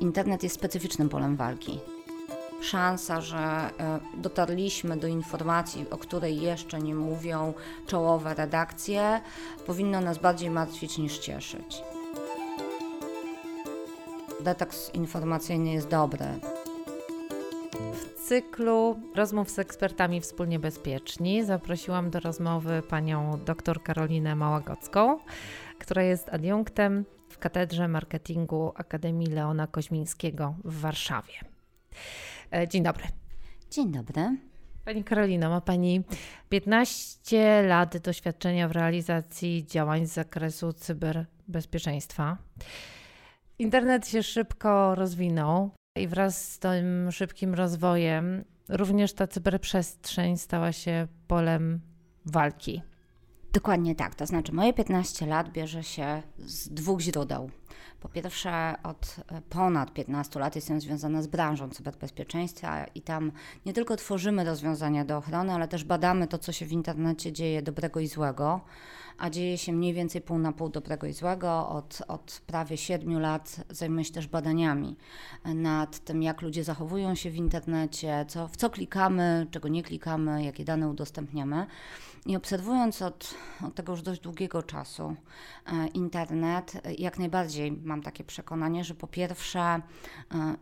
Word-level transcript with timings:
internet 0.00 0.42
jest 0.42 0.54
specyficznym 0.54 1.08
polem 1.08 1.36
walki. 1.36 1.80
Szansa, 2.60 3.20
że 3.20 3.38
e, 3.38 3.70
dotarliśmy 4.16 4.96
do 4.96 5.06
informacji, 5.06 5.86
o 5.90 5.98
której 5.98 6.40
jeszcze 6.40 6.78
nie 6.78 6.94
mówią 6.94 7.54
czołowe 7.86 8.34
redakcje, 8.34 9.20
powinno 9.66 10.00
nas 10.00 10.18
bardziej 10.18 10.50
martwić 10.50 10.98
niż 10.98 11.18
cieszyć. 11.18 11.82
Detoks 14.40 14.94
informacyjny 14.94 15.72
jest 15.72 15.88
dobry. 15.88 16.26
W 17.92 18.28
cyklu 18.28 19.00
rozmów 19.14 19.50
z 19.50 19.58
ekspertami 19.58 20.20
wspólnie 20.20 20.58
bezpieczni 20.58 21.44
zaprosiłam 21.44 22.10
do 22.10 22.20
rozmowy 22.20 22.82
panią 22.88 23.40
dr 23.44 23.82
Karolinę 23.82 24.36
Małagocką, 24.36 25.18
która 25.78 26.02
jest 26.02 26.28
adiunktem 26.28 27.04
Katedrze 27.40 27.88
Marketingu 27.88 28.72
Akademii 28.74 29.26
Leona 29.26 29.66
Koźmińskiego 29.66 30.54
w 30.64 30.80
Warszawie. 30.80 31.34
E, 32.52 32.68
dzień 32.68 32.82
dobry. 32.82 33.04
Dzień 33.70 33.92
dobry. 33.92 34.36
Pani 34.84 35.04
Karolino, 35.04 35.50
ma 35.50 35.60
Pani 35.60 36.02
15 36.48 37.62
lat 37.62 37.98
doświadczenia 37.98 38.68
w 38.68 38.72
realizacji 38.72 39.66
działań 39.66 40.06
z 40.06 40.12
zakresu 40.12 40.72
cyberbezpieczeństwa. 40.72 42.36
Internet 43.58 44.08
się 44.08 44.22
szybko 44.22 44.94
rozwinął 44.94 45.70
i 45.96 46.08
wraz 46.08 46.52
z 46.52 46.58
tym 46.58 47.12
szybkim 47.12 47.54
rozwojem 47.54 48.44
również 48.68 49.12
ta 49.12 49.26
cyberprzestrzeń 49.26 50.36
stała 50.36 50.72
się 50.72 51.06
polem 51.26 51.80
walki. 52.26 52.82
Dokładnie 53.52 53.94
tak. 53.94 54.14
To 54.14 54.26
znaczy, 54.26 54.52
moje 54.52 54.72
15 54.72 55.26
lat 55.26 55.52
bierze 55.52 55.82
się 55.82 56.22
z 56.38 56.68
dwóch 56.68 57.00
źródeł. 57.00 57.50
Po 58.00 58.08
pierwsze, 58.08 58.74
od 58.82 59.16
ponad 59.48 59.92
15 59.92 60.40
lat 60.40 60.56
jestem 60.56 60.80
związana 60.80 61.22
z 61.22 61.26
branżą 61.26 61.70
cyberbezpieczeństwa 61.70 62.84
i 62.84 63.02
tam 63.02 63.32
nie 63.66 63.72
tylko 63.72 63.96
tworzymy 63.96 64.44
rozwiązania 64.44 65.04
do 65.04 65.16
ochrony, 65.16 65.52
ale 65.52 65.68
też 65.68 65.84
badamy 65.84 66.26
to, 66.26 66.38
co 66.38 66.52
się 66.52 66.66
w 66.66 66.72
internecie 66.72 67.32
dzieje 67.32 67.62
dobrego 67.62 68.00
i 68.00 68.06
złego, 68.06 68.60
a 69.18 69.30
dzieje 69.30 69.58
się 69.58 69.72
mniej 69.72 69.94
więcej 69.94 70.20
pół 70.20 70.38
na 70.38 70.52
pół 70.52 70.68
dobrego 70.68 71.06
i 71.06 71.12
złego. 71.12 71.68
Od, 71.68 72.02
od 72.08 72.42
prawie 72.46 72.76
7 72.76 73.20
lat 73.20 73.56
zajmuję 73.70 74.04
się 74.04 74.12
też 74.12 74.26
badaniami 74.26 74.96
nad 75.44 75.98
tym, 75.98 76.22
jak 76.22 76.42
ludzie 76.42 76.64
zachowują 76.64 77.14
się 77.14 77.30
w 77.30 77.36
internecie, 77.36 78.24
co, 78.28 78.48
w 78.48 78.56
co 78.56 78.70
klikamy, 78.70 79.46
czego 79.50 79.68
nie 79.68 79.82
klikamy, 79.82 80.44
jakie 80.44 80.64
dane 80.64 80.88
udostępniamy. 80.88 81.66
I 82.26 82.36
obserwując 82.36 83.02
od, 83.02 83.34
od 83.66 83.74
tego 83.74 83.92
już 83.92 84.02
dość 84.02 84.20
długiego 84.20 84.62
czasu 84.62 85.16
e, 85.66 85.86
internet, 85.86 86.82
jak 86.98 87.18
najbardziej 87.18 87.72
mam 87.72 88.02
takie 88.02 88.24
przekonanie, 88.24 88.84
że 88.84 88.94
po 88.94 89.06
pierwsze 89.06 89.60
e, 89.60 89.80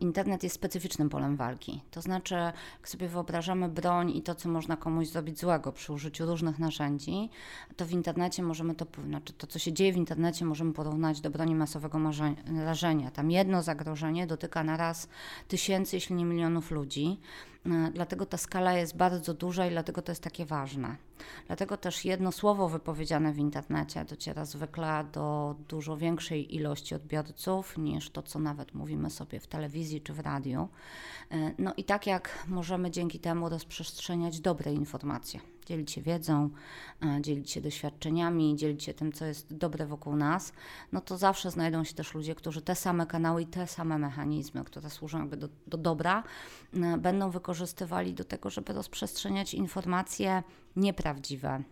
internet 0.01 0.43
jest 0.43 0.55
specyficznym 0.55 1.09
polem 1.09 1.37
walki. 1.37 1.83
To 1.91 2.03
znaczy, 2.03 2.35
jak 2.35 2.89
sobie 2.89 3.09
wyobrażamy 3.09 3.69
broń 3.69 4.11
i 4.11 4.23
to, 4.23 4.35
co 4.35 4.49
można 4.49 4.77
komuś 4.77 5.09
zrobić 5.09 5.41
złego 5.41 5.73
przy 5.73 5.93
użyciu 5.93 6.27
różnych 6.27 6.59
narzędzi, 6.59 7.31
to 7.77 7.87
w 7.87 7.93
internecie 7.93 8.43
możemy 8.43 8.75
to, 8.75 8.87
znaczy 9.07 9.33
to, 9.33 9.47
co 9.47 9.59
się 9.59 9.73
dzieje 9.73 9.93
w 9.93 9.97
internecie, 9.97 10.45
możemy 10.45 10.73
porównać 10.73 11.21
do 11.21 11.31
broni 11.31 11.55
masowego 11.55 11.99
rażenia. 12.65 13.11
Tam 13.11 13.31
jedno 13.31 13.63
zagrożenie 13.63 14.27
dotyka 14.27 14.65
naraz 14.65 15.09
tysięcy, 15.49 15.97
jeśli 15.97 16.17
nie 16.17 16.25
milionów 16.25 16.71
ludzi. 16.71 17.21
E, 17.67 17.91
dlatego 17.95 18.27
ta 18.27 18.37
skala 18.37 18.73
jest 18.73 18.97
bardzo 18.97 19.35
duża 19.35 19.67
i 19.67 19.71
dlatego 19.71 20.03
to 20.03 20.13
jest 20.13 20.23
takie 20.23 20.47
ważne. 20.47 20.97
Dlatego 21.47 21.77
też 21.77 22.05
jedno 22.05 22.33
słowo 22.33 22.69
wypowiedziane 22.69 23.33
w 23.33 23.39
internecie 23.39 24.05
dociera 24.05 24.45
zwykle 24.45 25.05
do 25.13 25.55
dużo 25.69 25.97
większej 25.97 26.55
ilości 26.57 26.95
odbiorców 26.95 27.79
niż 27.79 28.11
to, 28.11 28.23
co 28.23 28.39
nawet 28.39 28.75
mówimy 28.75 29.11
sobie 29.11 29.41
w 29.41 29.47
telewizji 29.47 30.01
czy 30.01 30.13
w 30.13 30.21
radiu. 30.21 30.69
E, 31.31 31.53
no 31.59 31.75
i 31.77 31.85
tak 31.85 32.07
jak 32.07 32.45
możemy 32.49 32.91
dzięki 32.91 33.19
temu 33.19 33.49
rozprzestrzeniać 33.49 34.41
dobre 34.41 34.73
informacje 34.73 35.41
dzielić 35.69 35.91
się 35.91 36.03
wiedzą, 36.03 36.51
e, 37.03 37.23
dzielić 37.23 37.51
się 37.51 37.61
doświadczeniami, 37.61 38.57
dzielić 38.57 38.85
się 38.85 38.95
tym, 38.95 39.13
co 39.13 39.25
jest 39.25 39.57
dobre 39.57 39.87
wokół 39.87 40.17
nas, 40.17 40.53
no 40.93 41.01
to 41.01 41.19
zawsze 41.19 41.51
znajdą 41.51 41.85
się 41.85 41.95
też 41.95 42.15
ludzie, 42.15 42.35
którzy 42.35 42.63
te 42.63 42.75
same 42.75 43.07
kanały 43.07 43.43
i 43.43 43.47
te 43.47 43.67
same 43.67 43.99
mechanizmy, 43.99 44.65
które 44.65 44.91
służą 44.91 45.19
jakby 45.19 45.37
do, 45.37 45.49
do 45.67 45.79
dobra, 45.79 46.25
e, 46.75 46.99
będą 46.99 47.31
wykorzystywali 47.31 48.15
do 48.15 48.25
tego, 48.25 48.51
żeby 48.51 48.73
rozprzestrzeniać 48.73 49.55
informacje 49.55 50.43
nieprawdziwe 50.77 51.63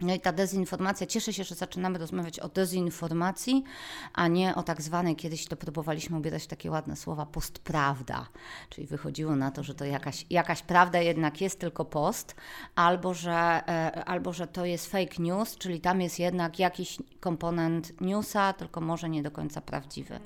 no 0.00 0.14
i 0.14 0.20
ta 0.20 0.32
dezinformacja, 0.32 1.06
cieszę 1.06 1.32
się, 1.32 1.44
że 1.44 1.54
zaczynamy 1.54 1.98
rozmawiać 1.98 2.40
o 2.40 2.48
dezinformacji, 2.48 3.64
a 4.12 4.28
nie 4.28 4.54
o 4.54 4.62
tak 4.62 4.82
zwanej, 4.82 5.16
kiedyś 5.16 5.46
to 5.46 5.56
próbowaliśmy 5.56 6.18
ubierać 6.18 6.46
takie 6.46 6.70
ładne 6.70 6.96
słowa, 6.96 7.26
postprawda. 7.26 8.26
Czyli 8.70 8.86
wychodziło 8.86 9.36
na 9.36 9.50
to, 9.50 9.62
że 9.62 9.74
to 9.74 9.84
jakaś, 9.84 10.26
jakaś 10.30 10.62
prawda 10.62 11.00
jednak 11.00 11.40
jest 11.40 11.60
tylko 11.60 11.84
post, 11.84 12.34
albo 12.74 13.14
że, 13.14 13.62
e, 13.68 14.04
albo 14.04 14.32
że 14.32 14.46
to 14.46 14.64
jest 14.64 14.90
fake 14.90 15.14
news, 15.18 15.56
czyli 15.56 15.80
tam 15.80 16.00
jest 16.00 16.18
jednak 16.18 16.58
jakiś 16.58 16.98
komponent 17.20 18.00
newsa, 18.00 18.52
tylko 18.52 18.80
może 18.80 19.08
nie 19.08 19.22
do 19.22 19.30
końca 19.30 19.60
prawdziwy. 19.60 20.20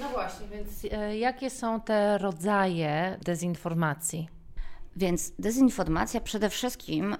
No 0.00 0.08
właśnie, 0.08 0.46
więc 0.48 0.84
e, 0.90 1.18
jakie 1.18 1.50
są 1.50 1.80
te 1.80 2.18
rodzaje 2.18 3.18
dezinformacji? 3.24 4.28
Więc 4.96 5.32
dezinformacja 5.38 6.20
przede 6.20 6.50
wszystkim 6.50 7.16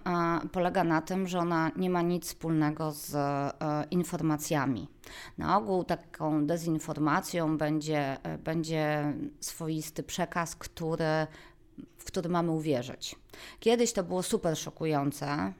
polega 0.52 0.84
na 0.84 1.02
tym, 1.02 1.28
że 1.28 1.38
ona 1.38 1.70
nie 1.76 1.90
ma 1.90 2.02
nic 2.02 2.26
wspólnego 2.26 2.90
z 2.90 3.14
e, 3.14 3.84
informacjami. 3.90 4.88
Na 5.38 5.58
ogół 5.58 5.84
taką 5.84 6.46
dezinformacją 6.46 7.58
będzie, 7.58 8.16
e, 8.22 8.38
będzie 8.38 9.14
swoisty 9.40 10.02
przekaz, 10.02 10.56
który 10.56 11.26
w 11.98 12.04
który 12.04 12.28
mamy 12.28 12.50
uwierzyć. 12.50 13.16
Kiedyś 13.60 13.92
to 13.92 14.04
było 14.04 14.22
super 14.22 14.58
szokujące, 14.58 15.26
e, 15.26 15.52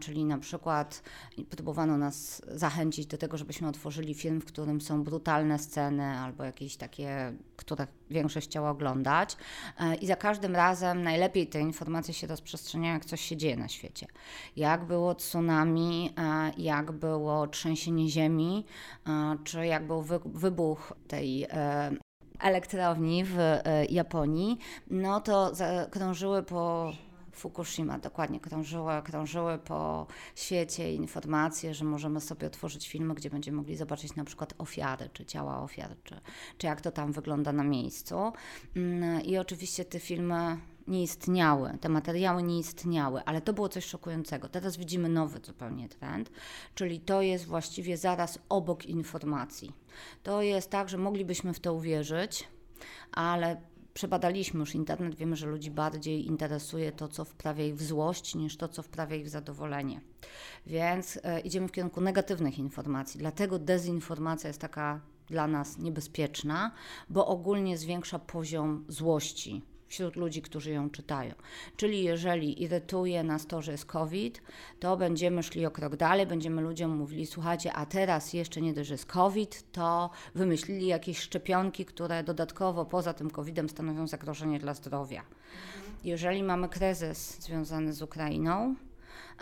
czyli 0.00 0.24
na 0.24 0.38
przykład 0.38 1.02
próbowano 1.50 1.98
nas 1.98 2.42
zachęcić 2.48 3.06
do 3.06 3.18
tego, 3.18 3.36
żebyśmy 3.36 3.68
otworzyli 3.68 4.14
film, 4.14 4.40
w 4.40 4.44
którym 4.44 4.80
są 4.80 5.04
brutalne 5.04 5.58
sceny 5.58 6.04
albo 6.04 6.44
jakieś 6.44 6.76
takie, 6.76 7.32
które 7.56 7.86
większość 8.10 8.48
chciała 8.48 8.70
oglądać. 8.70 9.36
E, 9.80 9.94
I 9.94 10.06
za 10.06 10.16
każdym 10.16 10.56
razem 10.56 11.02
najlepiej 11.02 11.46
te 11.46 11.60
informacje 11.60 12.14
się 12.14 12.26
rozprzestrzeniają, 12.26 12.94
jak 12.94 13.04
coś 13.04 13.20
się 13.20 13.36
dzieje 13.36 13.56
na 13.56 13.68
świecie. 13.68 14.06
Jak 14.56 14.84
było 14.84 15.14
tsunami, 15.14 16.10
e, 16.18 16.52
jak 16.58 16.92
było 16.92 17.46
trzęsienie 17.46 18.08
ziemi, 18.08 18.64
czy 19.44 19.66
jak 19.66 19.86
był 19.86 20.02
wybuch 20.24 20.92
tej 21.08 21.46
elektrowni 22.40 23.24
w 23.24 23.38
e, 23.38 23.84
Japonii, 23.84 24.58
no 24.90 25.20
to 25.20 25.52
krążyły 25.90 26.42
po 26.42 26.92
Fukushima, 27.38 27.98
dokładnie, 27.98 28.40
krążyły, 28.40 29.02
krążyły 29.04 29.58
po 29.58 30.06
świecie 30.34 30.94
informacje, 30.94 31.74
że 31.74 31.84
możemy 31.84 32.20
sobie 32.20 32.46
otworzyć 32.46 32.88
filmy, 32.88 33.14
gdzie 33.14 33.30
będziemy 33.30 33.56
mogli 33.56 33.76
zobaczyć 33.76 34.16
na 34.16 34.24
przykład 34.24 34.54
ofiary, 34.58 35.10
czy 35.12 35.24
ciała 35.24 35.62
ofiar, 35.62 35.96
czy, 36.04 36.20
czy 36.58 36.66
jak 36.66 36.80
to 36.80 36.90
tam 36.90 37.12
wygląda 37.12 37.52
na 37.52 37.64
miejscu. 37.64 38.32
Mm, 38.76 39.22
I 39.22 39.38
oczywiście 39.38 39.84
te 39.84 40.00
filmy 40.00 40.56
nie 40.88 41.02
istniały, 41.02 41.78
te 41.80 41.88
materiały 41.88 42.42
nie 42.42 42.58
istniały, 42.58 43.24
ale 43.24 43.40
to 43.40 43.52
było 43.52 43.68
coś 43.68 43.84
szokującego. 43.84 44.48
Teraz 44.48 44.76
widzimy 44.76 45.08
nowy 45.08 45.40
zupełnie 45.44 45.88
trend, 45.88 46.30
czyli 46.74 47.00
to 47.00 47.22
jest 47.22 47.46
właściwie 47.46 47.96
zaraz 47.96 48.38
obok 48.48 48.86
informacji. 48.86 49.72
To 50.22 50.42
jest 50.42 50.70
tak, 50.70 50.88
że 50.88 50.98
moglibyśmy 50.98 51.54
w 51.54 51.60
to 51.60 51.74
uwierzyć, 51.74 52.48
ale 53.12 53.60
przebadaliśmy 53.94 54.60
już 54.60 54.74
internet, 54.74 55.14
wiemy, 55.14 55.36
że 55.36 55.46
ludzi 55.46 55.70
bardziej 55.70 56.26
interesuje 56.26 56.92
to, 56.92 57.08
co 57.08 57.24
wprawia 57.24 57.64
ich 57.64 57.76
w 57.76 57.82
złość, 57.82 58.34
niż 58.34 58.56
to, 58.56 58.68
co 58.68 58.82
wprawia 58.82 59.16
ich 59.16 59.26
w 59.26 59.28
zadowolenie. 59.28 60.00
Więc 60.66 61.18
e, 61.22 61.40
idziemy 61.40 61.68
w 61.68 61.72
kierunku 61.72 62.00
negatywnych 62.00 62.58
informacji, 62.58 63.20
dlatego 63.20 63.58
dezinformacja 63.58 64.48
jest 64.48 64.60
taka 64.60 65.00
dla 65.26 65.46
nas 65.46 65.78
niebezpieczna, 65.78 66.72
bo 67.08 67.26
ogólnie 67.26 67.78
zwiększa 67.78 68.18
poziom 68.18 68.84
złości 68.88 69.62
wśród 69.88 70.16
ludzi, 70.16 70.42
którzy 70.42 70.70
ją 70.70 70.90
czytają. 70.90 71.34
Czyli 71.76 72.02
jeżeli 72.02 72.62
irytuje 72.62 73.24
nas 73.24 73.46
to, 73.46 73.62
że 73.62 73.72
jest 73.72 73.86
COVID, 73.86 74.42
to 74.80 74.96
będziemy 74.96 75.42
szli 75.42 75.66
o 75.66 75.70
krok 75.70 75.96
dalej, 75.96 76.26
będziemy 76.26 76.62
ludziom 76.62 76.96
mówili, 76.96 77.26
słuchajcie, 77.26 77.72
a 77.72 77.86
teraz 77.86 78.32
jeszcze 78.32 78.60
nie 78.60 78.74
dość, 78.74 78.88
że 78.88 78.94
jest 78.94 79.06
COVID, 79.06 79.72
to 79.72 80.10
wymyślili 80.34 80.86
jakieś 80.86 81.18
szczepionki, 81.18 81.84
które 81.84 82.24
dodatkowo 82.24 82.84
poza 82.84 83.14
tym 83.14 83.30
COVIDem 83.30 83.68
stanowią 83.68 84.06
zagrożenie 84.06 84.58
dla 84.58 84.74
zdrowia. 84.74 85.22
Jeżeli 86.04 86.42
mamy 86.42 86.68
kryzys 86.68 87.40
związany 87.40 87.92
z 87.92 88.02
Ukrainą, 88.02 88.74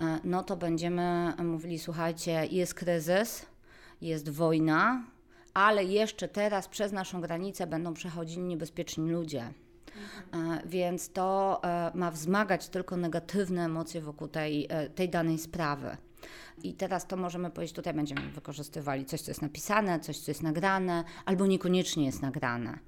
e, 0.01 0.21
no 0.25 0.43
to 0.43 0.57
będziemy 0.57 1.33
mówili, 1.39 1.79
słuchajcie, 1.79 2.47
jest 2.51 2.75
kryzys, 2.75 3.47
jest 4.01 4.29
wojna, 4.29 5.05
ale 5.55 5.85
jeszcze 5.85 6.29
teraz 6.29 6.69
przez 6.69 6.93
naszą 6.93 7.21
granicę 7.21 7.67
będą 7.67 7.95
przechodzili 7.95 8.43
niebezpieczni 8.43 9.11
ludzie 9.11 9.53
więc 10.67 11.13
to 11.13 11.61
e, 11.65 11.91
ma 11.95 12.11
wzmagać 12.11 12.69
tylko 12.69 12.97
negatywne 12.97 13.65
emocje 13.65 14.01
wokół 14.01 14.29
tej, 14.29 14.67
e, 14.69 14.91
tej 14.91 15.09
danej 15.09 15.39
sprawy. 15.39 15.97
I 16.63 16.75
teraz 16.75 17.07
to 17.07 17.17
możemy 17.17 17.51
powiedzieć, 17.51 17.77
tutaj 17.77 17.95
będziemy 17.95 18.31
wykorzystywali 18.31 19.05
coś, 19.05 19.21
co 19.21 19.31
jest 19.31 19.43
napisane, 19.43 20.01
coś, 20.01 20.19
co 20.19 20.31
jest 20.31 20.43
nagrane, 20.43 21.05
albo 21.25 21.47
niekoniecznie 21.47 22.07
jest 22.07 22.23
nagrane. 22.23 22.79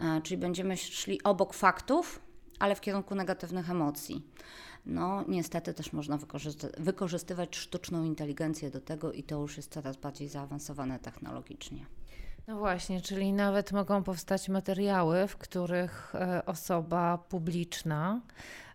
E, 0.00 0.20
czyli 0.22 0.38
będziemy 0.38 0.76
szli 0.76 1.22
obok 1.22 1.54
faktów, 1.54 2.20
ale 2.58 2.74
w 2.74 2.80
kierunku 2.80 3.14
negatywnych 3.14 3.70
emocji. 3.70 4.22
No, 4.86 5.24
niestety 5.28 5.74
też 5.74 5.92
można 5.92 6.18
wykorzystywać 6.78 7.56
sztuczną 7.56 8.04
inteligencję 8.04 8.70
do 8.70 8.80
tego 8.80 9.12
i 9.12 9.22
to 9.22 9.40
już 9.40 9.56
jest 9.56 9.72
coraz 9.72 9.96
bardziej 9.96 10.28
zaawansowane 10.28 10.98
technologicznie. 10.98 11.86
No 12.46 12.58
właśnie, 12.58 13.00
czyli 13.00 13.32
nawet 13.32 13.72
mogą 13.72 14.02
powstać 14.02 14.48
materiały, 14.48 15.26
w 15.26 15.36
których 15.36 16.14
e, 16.14 16.46
osoba 16.46 17.18
publiczna, 17.18 18.20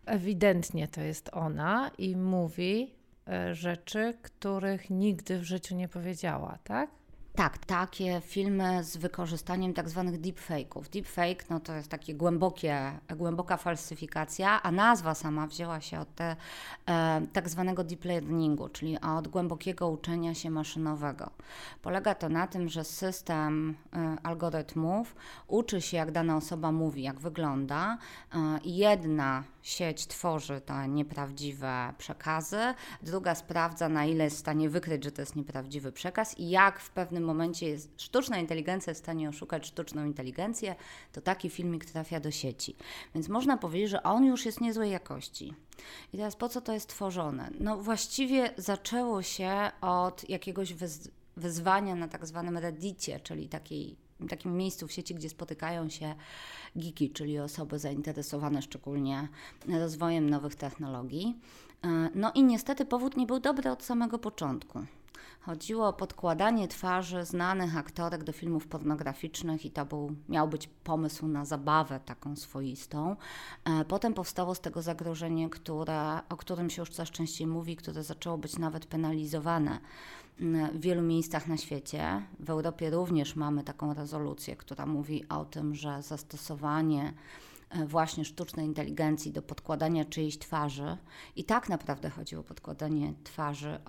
ewidentnie 0.05 0.87
to 0.87 1.01
jest 1.01 1.29
ona 1.33 1.91
i 1.97 2.15
mówi 2.15 2.95
e, 3.27 3.55
rzeczy, 3.55 4.13
których 4.21 4.89
nigdy 4.89 5.39
w 5.39 5.43
życiu 5.43 5.75
nie 5.75 5.87
powiedziała, 5.87 6.57
tak? 6.63 6.89
Tak, 7.37 7.57
takie 7.57 8.21
filmy 8.21 8.83
z 8.83 8.97
wykorzystaniem 8.97 9.73
tak 9.73 9.89
zwanych 9.89 10.21
deepfake'ów. 10.21 10.89
Deepfake 10.89 11.49
no 11.49 11.59
to 11.59 11.75
jest 11.75 11.89
takie 11.89 12.15
głębokie, 12.15 12.91
głęboka 13.15 13.57
falsyfikacja, 13.57 14.61
a 14.63 14.71
nazwa 14.71 15.15
sama 15.15 15.47
wzięła 15.47 15.81
się 15.81 15.99
od 15.99 16.15
te, 16.15 16.35
e, 16.89 17.21
tak 17.33 17.49
zwanego 17.49 17.83
deep 17.83 18.05
learningu, 18.05 18.69
czyli 18.69 19.01
od 19.01 19.27
głębokiego 19.27 19.89
uczenia 19.89 20.33
się 20.33 20.49
maszynowego. 20.49 21.29
Polega 21.81 22.15
to 22.15 22.29
na 22.29 22.47
tym, 22.47 22.69
że 22.69 22.83
system 22.83 23.75
e, 23.93 24.17
algorytmów 24.23 25.15
uczy 25.47 25.81
się, 25.81 25.97
jak 25.97 26.11
dana 26.11 26.37
osoba 26.37 26.71
mówi, 26.71 27.03
jak 27.03 27.19
wygląda. 27.19 27.97
E, 28.35 28.59
jedna 28.65 29.43
sieć 29.61 30.07
tworzy 30.07 30.61
te 30.61 30.87
nieprawdziwe 30.87 31.93
przekazy, 31.97 32.73
druga 33.01 33.35
sprawdza, 33.35 33.89
na 33.89 34.05
ile 34.05 34.23
jest 34.23 34.35
w 34.35 34.39
stanie 34.39 34.69
wykryć, 34.69 35.03
że 35.03 35.11
to 35.11 35.21
jest 35.21 35.35
nieprawdziwy 35.35 35.91
przekaz 35.91 36.39
i 36.39 36.49
jak 36.49 36.79
w 36.79 36.89
pewnym 36.89 37.26
momencie 37.27 37.69
jest 37.69 38.01
sztuczna 38.01 38.37
inteligencja 38.37 38.93
w 38.93 38.97
stanie 38.97 39.29
oszukać 39.29 39.67
sztuczną 39.67 40.05
inteligencję, 40.05 40.75
to 41.11 41.21
taki 41.21 41.49
filmik 41.49 41.85
trafia 41.85 42.19
do 42.19 42.31
sieci. 42.31 42.75
Więc 43.15 43.29
można 43.29 43.57
powiedzieć, 43.57 43.89
że 43.89 44.03
on 44.03 44.25
już 44.25 44.45
jest 44.45 44.61
niezłej 44.61 44.91
jakości. 44.91 45.53
I 46.13 46.17
teraz 46.17 46.35
po 46.35 46.49
co 46.49 46.61
to 46.61 46.73
jest 46.73 46.89
tworzone? 46.89 47.49
No 47.59 47.77
właściwie 47.77 48.53
zaczęło 48.57 49.21
się 49.21 49.71
od 49.81 50.29
jakiegoś 50.29 50.73
wyz 50.73 51.09
wyzwania 51.37 51.95
na 51.95 52.07
tak 52.07 52.25
zwanym 52.25 52.57
reddicie, 52.57 53.19
czyli 53.19 53.49
takiej 53.49 53.95
takim 54.29 54.57
miejscu 54.57 54.87
w 54.87 54.91
sieci, 54.91 55.15
gdzie 55.15 55.29
spotykają 55.29 55.89
się 55.89 56.15
geeki, 56.75 57.09
czyli 57.09 57.39
osoby 57.39 57.79
zainteresowane 57.79 58.61
szczególnie 58.61 59.27
rozwojem 59.67 60.29
nowych 60.29 60.55
technologii. 60.55 61.39
E, 61.83 62.09
no 62.15 62.31
i 62.35 62.43
niestety 62.43 62.85
powód 62.85 63.17
nie 63.17 63.25
był 63.25 63.39
dobry 63.39 63.71
od 63.71 63.83
samego 63.83 64.19
początku. 64.19 64.79
Chodziło 65.41 65.87
o 65.87 65.93
podkładanie 65.93 66.67
twarzy 66.67 67.25
znanych 67.25 67.77
aktorek 67.77 68.23
do 68.23 68.31
filmów 68.31 68.67
pornograficznych 68.67 69.65
i 69.65 69.71
to 69.71 69.85
był, 69.85 70.15
miał 70.29 70.47
być 70.47 70.69
pomysł 70.83 71.27
na 71.27 71.45
zabawę 71.45 71.99
taką 72.05 72.35
swoistą. 72.35 73.15
E, 73.65 73.85
potem 73.85 74.13
powstało 74.13 74.55
z 74.55 74.59
tego 74.59 74.81
zagrożenie, 74.81 75.49
które, 75.49 76.19
o 76.29 76.37
którym 76.37 76.69
się 76.69 76.81
już 76.81 76.89
coraz 76.89 77.09
częściej 77.09 77.47
mówi, 77.47 77.75
które 77.75 78.03
zaczęło 78.03 78.37
być 78.37 78.57
nawet 78.57 78.85
penalizowane 78.85 79.79
w 80.73 80.79
wielu 80.79 81.01
miejscach 81.01 81.47
na 81.47 81.57
świecie. 81.57 82.21
W 82.39 82.49
Europie 82.49 82.89
również 82.89 83.35
mamy 83.35 83.63
taką 83.63 83.93
rezolucję, 83.93 84.55
która 84.55 84.85
mówi 84.85 85.29
o 85.29 85.45
tym, 85.45 85.75
że 85.75 86.01
zastosowanie 86.01 87.13
e, 87.69 87.85
właśnie 87.85 88.25
sztucznej 88.25 88.65
inteligencji 88.65 89.31
do 89.31 89.41
podkładania 89.41 90.05
czyjejś 90.05 90.37
twarzy 90.37 90.97
i 91.35 91.43
tak 91.43 91.69
naprawdę 91.69 92.09
chodzi 92.09 92.35
o 92.35 92.43
podkładanie 92.43 93.13
twarzy 93.23 93.79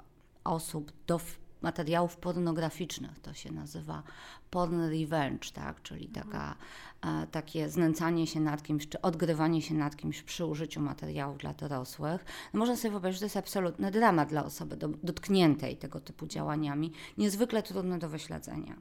osób 0.49 0.93
do 1.07 1.21
materiałów 1.63 2.17
pornograficznych. 2.17 3.19
To 3.19 3.35
się 3.35 3.53
nazywa 3.53 4.03
porn 4.51 4.81
revenge, 4.81 5.51
tak? 5.53 5.83
czyli 5.83 6.07
mhm. 6.07 6.27
taka, 6.27 6.57
e, 7.03 7.27
takie 7.27 7.69
znęcanie 7.69 8.27
się 8.27 8.41
nad 8.41 8.63
kimś, 8.63 8.89
czy 8.89 9.01
odgrywanie 9.01 9.63
się 9.63 9.75
nad 9.75 9.97
kimś 9.97 10.23
przy 10.23 10.47
użyciu 10.47 10.81
materiałów 10.81 11.39
dla 11.39 11.55
dorosłych. 11.55 12.25
No 12.55 12.59
można 12.59 12.77
sobie 12.77 12.91
wyobrazić, 12.91 13.17
że 13.17 13.21
to 13.21 13.27
jest 13.27 13.37
absolutny 13.37 13.91
dramat 13.91 14.29
dla 14.29 14.45
osoby 14.45 14.77
do, 14.77 14.89
dotkniętej 14.89 15.77
tego 15.77 16.01
typu 16.01 16.27
działaniami, 16.27 16.93
niezwykle 17.19 17.63
trudne 17.63 17.99
do 17.99 18.09
wyśledzenia 18.09 18.77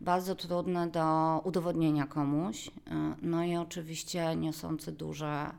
bardzo 0.00 0.34
trudne 0.34 0.90
do 0.90 1.40
udowodnienia 1.44 2.06
komuś, 2.06 2.68
e, 2.68 2.70
no 3.22 3.44
i 3.44 3.56
oczywiście 3.56 4.36
niosący 4.36 4.92
duże 4.92 5.50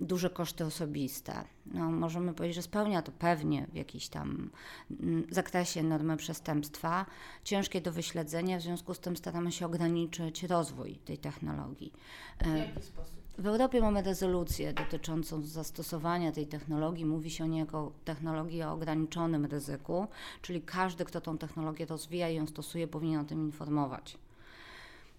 duże 0.00 0.30
koszty 0.30 0.64
osobiste. 0.64 1.44
No, 1.66 1.90
możemy 1.90 2.34
powiedzieć, 2.34 2.56
że 2.56 2.62
spełnia 2.62 3.02
to 3.02 3.12
pewnie 3.12 3.66
w 3.72 3.74
jakiś 3.74 4.08
tam 4.08 4.50
mm, 4.90 5.26
zakresie 5.30 5.82
normy 5.82 6.16
przestępstwa, 6.16 7.06
ciężkie 7.44 7.80
do 7.80 7.92
wyśledzenia, 7.92 8.58
w 8.58 8.62
związku 8.62 8.94
z 8.94 9.00
tym 9.00 9.16
staramy 9.16 9.52
się 9.52 9.66
ograniczyć 9.66 10.42
rozwój 10.42 10.94
tej 10.94 11.18
technologii. 11.18 11.92
W 12.40 12.46
e, 12.46 12.58
jaki 12.58 12.82
sposób? 12.82 13.21
W 13.38 13.46
Europie 13.46 13.80
mamy 13.80 14.02
rezolucję 14.02 14.72
dotyczącą 14.72 15.42
zastosowania 15.42 16.32
tej 16.32 16.46
technologii. 16.46 17.06
Mówi 17.06 17.30
się 17.30 17.44
o 17.44 17.46
niej 17.46 17.60
jako 17.60 17.92
technologii 18.04 18.62
o 18.62 18.72
ograniczonym 18.72 19.46
ryzyku, 19.46 20.06
czyli 20.42 20.62
każdy, 20.62 21.04
kto 21.04 21.20
tą 21.20 21.38
technologię 21.38 21.86
rozwija 21.86 22.28
i 22.28 22.36
ją 22.36 22.46
stosuje, 22.46 22.88
powinien 22.88 23.20
o 23.20 23.24
tym 23.24 23.44
informować. 23.44 24.18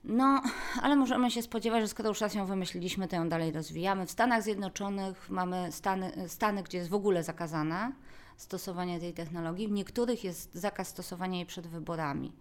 No, 0.03 0.41
ale 0.81 0.95
możemy 0.95 1.31
się 1.31 1.41
spodziewać, 1.41 1.81
że 1.81 1.87
skoro 1.87 2.09
już 2.09 2.21
raz 2.21 2.33
ją 2.33 2.45
wymyśliliśmy, 2.45 3.07
to 3.07 3.15
ją 3.15 3.29
dalej 3.29 3.51
rozwijamy. 3.51 4.05
W 4.05 4.11
Stanach 4.11 4.43
Zjednoczonych 4.43 5.29
mamy 5.29 5.71
stany, 5.71 6.29
stany 6.29 6.63
gdzie 6.63 6.77
jest 6.77 6.89
w 6.89 6.93
ogóle 6.93 7.23
zakazane 7.23 7.91
stosowanie 8.37 8.99
tej 8.99 9.13
technologii. 9.13 9.67
W 9.67 9.71
niektórych 9.71 10.23
jest 10.23 10.55
zakaz 10.55 10.87
stosowania 10.87 11.37
jej 11.37 11.45
przed 11.45 11.67
wyborami. 11.67 12.31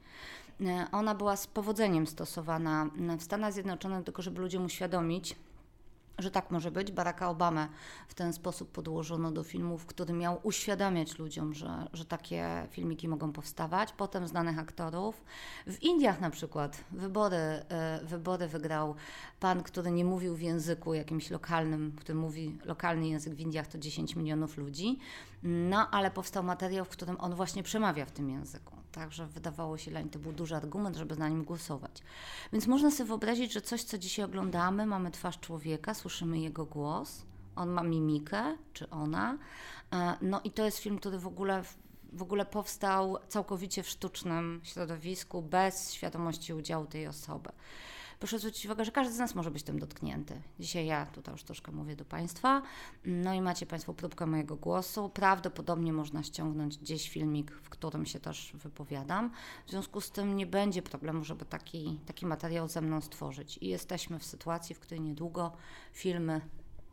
E, 0.60 0.86
ona 0.92 1.14
była 1.14 1.36
z 1.36 1.46
powodzeniem 1.46 2.06
stosowana 2.06 2.90
w 3.18 3.22
Stanach 3.22 3.52
Zjednoczonych, 3.52 4.04
tylko 4.04 4.22
żeby 4.22 4.40
ludziom 4.40 4.64
uświadomić, 4.64 5.36
że 6.18 6.30
tak 6.30 6.50
może 6.50 6.70
być. 6.70 6.92
Baracka 6.92 7.30
Obama 7.30 7.68
w 8.08 8.14
ten 8.14 8.32
sposób 8.32 8.72
podłożono 8.72 9.32
do 9.32 9.42
filmów, 9.42 9.86
który 9.86 10.14
miał 10.14 10.40
uświadamiać 10.42 11.18
ludziom, 11.18 11.54
że, 11.54 11.88
że 11.92 12.04
takie 12.04 12.66
filmiki 12.70 13.08
mogą 13.08 13.32
powstawać. 13.32 13.92
Potem 13.92 14.28
znanych 14.28 14.58
aktorów. 14.58 15.24
W 15.66 15.82
Indiach 15.82 16.20
na 16.20 16.30
przykład 16.30 16.84
wybory, 16.90 17.36
e, 17.36 18.00
wybory 18.04 18.48
wygrał 18.48 18.94
pan, 19.40 19.62
który 19.62 19.90
nie 19.90 20.04
mówił 20.04 20.34
w 20.34 20.40
języku 20.40 20.94
jakimś 20.94 21.30
lokalnym, 21.30 21.96
który 21.96 22.18
mówi 22.18 22.58
lokalny 22.64 23.08
język 23.08 23.34
w 23.34 23.40
Indiach 23.40 23.66
to 23.66 23.78
10 23.78 24.16
milionów 24.16 24.56
ludzi. 24.56 24.98
No, 25.42 25.90
ale 25.90 26.10
powstał 26.10 26.42
materiał, 26.42 26.84
w 26.84 26.88
którym 26.88 27.16
on 27.20 27.34
właśnie 27.34 27.62
przemawia 27.62 28.06
w 28.06 28.12
tym 28.12 28.30
języku. 28.30 28.81
Także 28.92 29.26
wydawało 29.26 29.78
się 29.78 29.90
dla 29.90 30.00
nich 30.00 30.10
to 30.10 30.18
był 30.18 30.32
duży 30.32 30.56
argument, 30.56 30.96
żeby 30.96 31.16
na 31.16 31.28
nim 31.28 31.44
głosować. 31.44 32.02
Więc 32.52 32.66
można 32.66 32.90
sobie 32.90 33.08
wyobrazić, 33.08 33.52
że 33.52 33.60
coś, 33.60 33.82
co 33.82 33.98
dzisiaj 33.98 34.24
oglądamy, 34.24 34.86
mamy 34.86 35.10
twarz 35.10 35.40
człowieka, 35.40 35.94
słyszymy 35.94 36.38
jego 36.38 36.66
głos, 36.66 37.22
on 37.56 37.70
ma 37.70 37.82
mimikę, 37.82 38.56
czy 38.72 38.90
ona. 38.90 39.38
E, 39.92 40.16
no 40.22 40.40
i 40.44 40.50
to 40.50 40.64
jest 40.64 40.78
film, 40.78 40.98
który 40.98 41.18
w 41.18 41.26
ogóle 41.26 41.62
w 42.12 42.22
ogóle 42.22 42.46
powstał 42.46 43.18
całkowicie 43.28 43.82
w 43.82 43.88
sztucznym 43.88 44.60
środowisku, 44.64 45.42
bez 45.42 45.92
świadomości 45.92 46.54
udziału 46.54 46.86
tej 46.86 47.06
osoby 47.06 47.52
proszę 48.22 48.38
zwrócić 48.38 48.64
uwagę, 48.66 48.84
że 48.84 48.92
każdy 48.92 49.14
z 49.14 49.18
nas 49.18 49.34
może 49.34 49.50
być 49.50 49.62
tym 49.62 49.78
dotknięty. 49.78 50.42
Dzisiaj 50.60 50.86
ja 50.86 51.06
tutaj 51.06 51.34
już 51.34 51.42
troszkę 51.44 51.72
mówię 51.72 51.96
do 51.96 52.04
Państwa, 52.04 52.62
no 53.04 53.34
i 53.34 53.40
macie 53.40 53.66
Państwo 53.66 53.94
próbkę 53.94 54.26
mojego 54.26 54.56
głosu. 54.56 55.08
Prawdopodobnie 55.08 55.92
można 55.92 56.22
ściągnąć 56.22 56.78
gdzieś 56.78 57.10
filmik, 57.10 57.52
w 57.52 57.70
którym 57.70 58.06
się 58.06 58.20
też 58.20 58.52
wypowiadam. 58.54 59.30
W 59.66 59.70
związku 59.70 60.00
z 60.00 60.10
tym 60.10 60.36
nie 60.36 60.46
będzie 60.46 60.82
problemu, 60.82 61.24
żeby 61.24 61.44
taki, 61.44 62.00
taki 62.06 62.26
materiał 62.26 62.68
ze 62.68 62.80
mną 62.80 63.00
stworzyć. 63.00 63.58
I 63.58 63.68
jesteśmy 63.68 64.18
w 64.18 64.24
sytuacji, 64.24 64.74
w 64.74 64.80
której 64.80 65.00
niedługo 65.00 65.52
filmy 65.92 66.40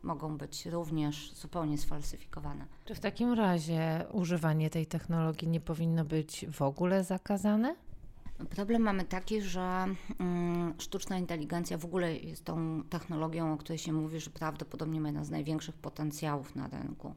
mogą 0.02 0.38
być 0.38 0.66
również 0.66 1.32
zupełnie 1.32 1.78
sfalsyfikowane. 1.78 2.66
Czy 2.84 2.94
w 2.94 3.00
takim 3.00 3.32
razie 3.32 4.06
używanie 4.12 4.70
tej 4.70 4.86
technologii 4.86 5.48
nie 5.48 5.60
powinno 5.60 6.04
być 6.04 6.46
w 6.52 6.62
ogóle 6.62 7.04
zakazane? 7.04 7.76
Problem 8.50 8.82
mamy 8.82 9.04
taki, 9.04 9.42
że 9.42 9.86
mm, 10.18 10.74
sztuczna 10.78 11.18
inteligencja 11.18 11.78
w 11.78 11.84
ogóle 11.84 12.16
jest 12.16 12.44
tą 12.44 12.82
technologią, 12.90 13.52
o 13.52 13.56
której 13.56 13.78
się 13.78 13.92
mówi, 13.92 14.20
że 14.20 14.30
prawdopodobnie 14.30 15.00
ma 15.00 15.08
jeden 15.08 15.24
z 15.24 15.30
największych 15.30 15.74
potencjałów 15.74 16.56
na 16.56 16.68
rynku. 16.68 17.14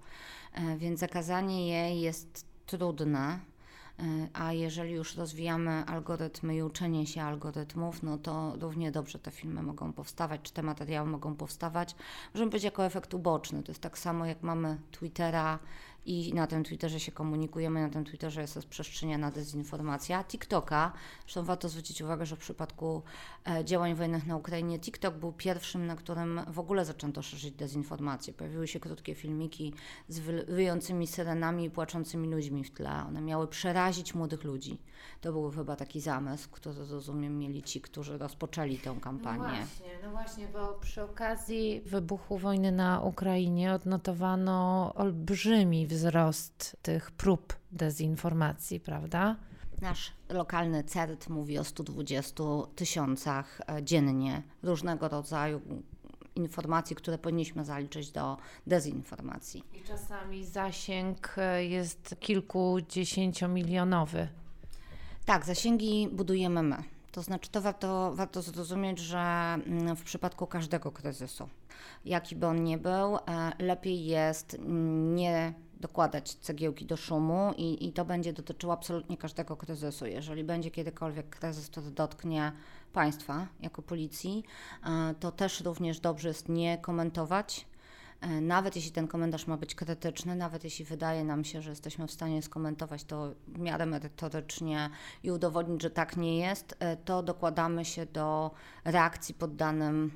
E, 0.53 0.77
więc 0.77 0.99
zakazanie 0.99 1.67
jej 1.67 2.01
jest 2.01 2.45
trudne. 2.65 3.39
E, 3.99 4.27
a 4.33 4.53
jeżeli 4.53 4.91
już 4.91 5.17
rozwijamy 5.17 5.85
algorytmy 5.85 6.55
i 6.55 6.63
uczenie 6.63 7.07
się 7.07 7.21
algorytmów, 7.21 8.03
no 8.03 8.17
to 8.17 8.55
równie 8.59 8.91
dobrze 8.91 9.19
te 9.19 9.31
filmy 9.31 9.63
mogą 9.63 9.93
powstawać, 9.93 10.41
czy 10.41 10.53
te 10.53 10.63
materiały 10.63 11.09
mogą 11.09 11.35
powstawać, 11.35 11.95
możemy 12.33 12.51
powiedzieć 12.51 12.65
jako 12.65 12.85
efekt 12.85 13.13
uboczny. 13.13 13.63
To 13.63 13.71
jest 13.71 13.81
tak 13.81 13.97
samo 13.97 14.25
jak 14.25 14.43
mamy 14.43 14.77
Twittera, 14.91 15.59
i 16.05 16.33
na 16.33 16.47
tym 16.47 16.63
Twitterze 16.63 16.99
się 16.99 17.11
komunikujemy, 17.11 17.81
na 17.81 17.89
tym 17.89 18.05
Twitterze 18.05 18.41
jest 18.41 18.55
rozprzestrzeniana 18.55 19.31
dezinformacja. 19.31 20.23
TikToka, 20.23 20.91
zresztą 21.21 21.43
warto 21.43 21.69
zwrócić 21.69 22.01
uwagę, 22.01 22.25
że 22.25 22.35
w 22.35 22.39
przypadku 22.39 23.01
e, 23.47 23.65
działań 23.65 23.95
wojennych 23.95 24.27
na 24.27 24.37
Ukrainie 24.37 24.79
TikTok 24.79 25.15
był 25.15 25.31
pierwszym, 25.31 25.85
na 25.85 25.95
którym 25.95 26.41
w 26.47 26.59
ogóle 26.59 26.85
zaczęto 26.85 27.21
szerzyć 27.21 27.53
dezinformację. 27.53 28.33
Pojawiły 28.33 28.67
się 28.67 28.79
krótkie 28.79 29.15
filmiki 29.15 29.73
z 30.07 30.19
wyjącymi 30.47 31.07
syrenami 31.07 31.65
i 31.65 31.69
płaczącymi 31.69 32.29
ludźmi 32.29 32.63
w 32.63 32.71
tle. 32.71 33.03
One 33.07 33.21
miały 33.21 33.47
przerazić 33.47 34.15
młodych 34.15 34.43
ludzi. 34.43 34.77
To 35.21 35.31
był 35.31 35.51
chyba 35.51 35.75
taki 35.75 36.01
zamysł, 36.01 36.49
który 36.51 36.75
rozumiem 36.91 37.39
mieli 37.39 37.63
ci, 37.63 37.81
którzy 37.81 38.17
rozpoczęli 38.17 38.77
tę 38.77 38.95
kampanię. 39.01 39.37
No 39.37 39.49
właśnie, 39.49 39.89
no 40.03 40.11
właśnie, 40.11 40.47
bo 40.47 40.73
przy 40.73 41.03
okazji 41.03 41.81
wybuchu 41.85 42.37
wojny 42.37 42.71
na 42.71 43.01
Ukrainie 43.01 43.73
odnotowano 43.73 44.91
olbrzymi 44.95 45.87
wzrost 45.93 46.77
tych 46.81 47.11
prób 47.11 47.53
dezinformacji, 47.71 48.79
prawda? 48.79 49.35
Nasz 49.81 50.13
lokalny 50.29 50.83
CERT 50.83 51.29
mówi 51.29 51.59
o 51.59 51.63
120 51.63 52.43
tysiącach 52.75 53.61
e, 53.61 53.83
dziennie 53.83 54.43
różnego 54.63 55.07
rodzaju 55.07 55.61
informacji, 56.35 56.95
które 56.95 57.17
powinniśmy 57.17 57.65
zaliczyć 57.65 58.11
do 58.11 58.37
dezinformacji. 58.67 59.63
I 59.73 59.83
czasami 59.83 60.45
zasięg 60.45 61.35
e, 61.37 61.65
jest 61.65 62.15
kilkudziesięciomilionowy. 62.19 64.27
Tak, 65.25 65.45
zasięgi 65.45 66.09
budujemy 66.11 66.63
my. 66.63 66.83
To 67.11 67.21
znaczy, 67.21 67.51
to 67.51 67.61
warto, 67.61 68.11
warto 68.15 68.41
zrozumieć, 68.41 68.99
że 68.99 69.19
mm, 69.19 69.95
w 69.95 70.03
przypadku 70.03 70.47
każdego 70.47 70.91
kryzysu, 70.91 71.49
jaki 72.05 72.35
by 72.35 72.47
on 72.47 72.63
nie 72.63 72.77
był, 72.77 73.15
e, 73.15 73.19
lepiej 73.59 74.05
jest 74.05 74.57
nie 75.15 75.53
dokładać 75.83 76.33
cegiełki 76.33 76.85
do 76.85 76.97
szumu 76.97 77.53
i, 77.57 77.87
i 77.87 77.93
to 77.93 78.05
będzie 78.05 78.33
dotyczyło 78.33 78.73
absolutnie 78.73 79.17
każdego 79.17 79.57
kryzysu. 79.57 80.05
Jeżeli 80.05 80.43
będzie 80.43 80.71
kiedykolwiek 80.71 81.29
kryzys, 81.29 81.69
który 81.69 81.91
dotknie 81.91 82.51
państwa 82.93 83.47
jako 83.61 83.81
policji, 83.81 84.43
e, 84.85 85.15
to 85.19 85.31
też 85.31 85.61
również 85.61 85.99
dobrze 85.99 86.27
jest 86.27 86.49
nie 86.49 86.77
komentować 86.77 87.65
E, 88.23 88.41
nawet 88.41 88.75
jeśli 88.75 88.91
ten 88.91 89.07
komentarz 89.07 89.47
ma 89.47 89.57
być 89.57 89.75
krytyczny, 89.75 90.35
nawet 90.35 90.63
jeśli 90.63 90.85
wydaje 90.85 91.23
nam 91.23 91.43
się, 91.43 91.61
że 91.61 91.69
jesteśmy 91.69 92.07
w 92.07 92.11
stanie 92.11 92.41
skomentować 92.41 93.03
to 93.03 93.33
w 93.47 93.59
miarę 93.59 93.85
merytorycznie 93.85 94.89
i 95.23 95.31
udowodnić, 95.31 95.81
że 95.81 95.89
tak 95.89 96.17
nie 96.17 96.37
jest, 96.37 96.75
e, 96.79 96.97
to 96.97 97.23
dokładamy 97.23 97.85
się 97.85 98.05
do 98.05 98.51
reakcji 98.85 99.35
pod 99.35 99.55
danym 99.55 100.11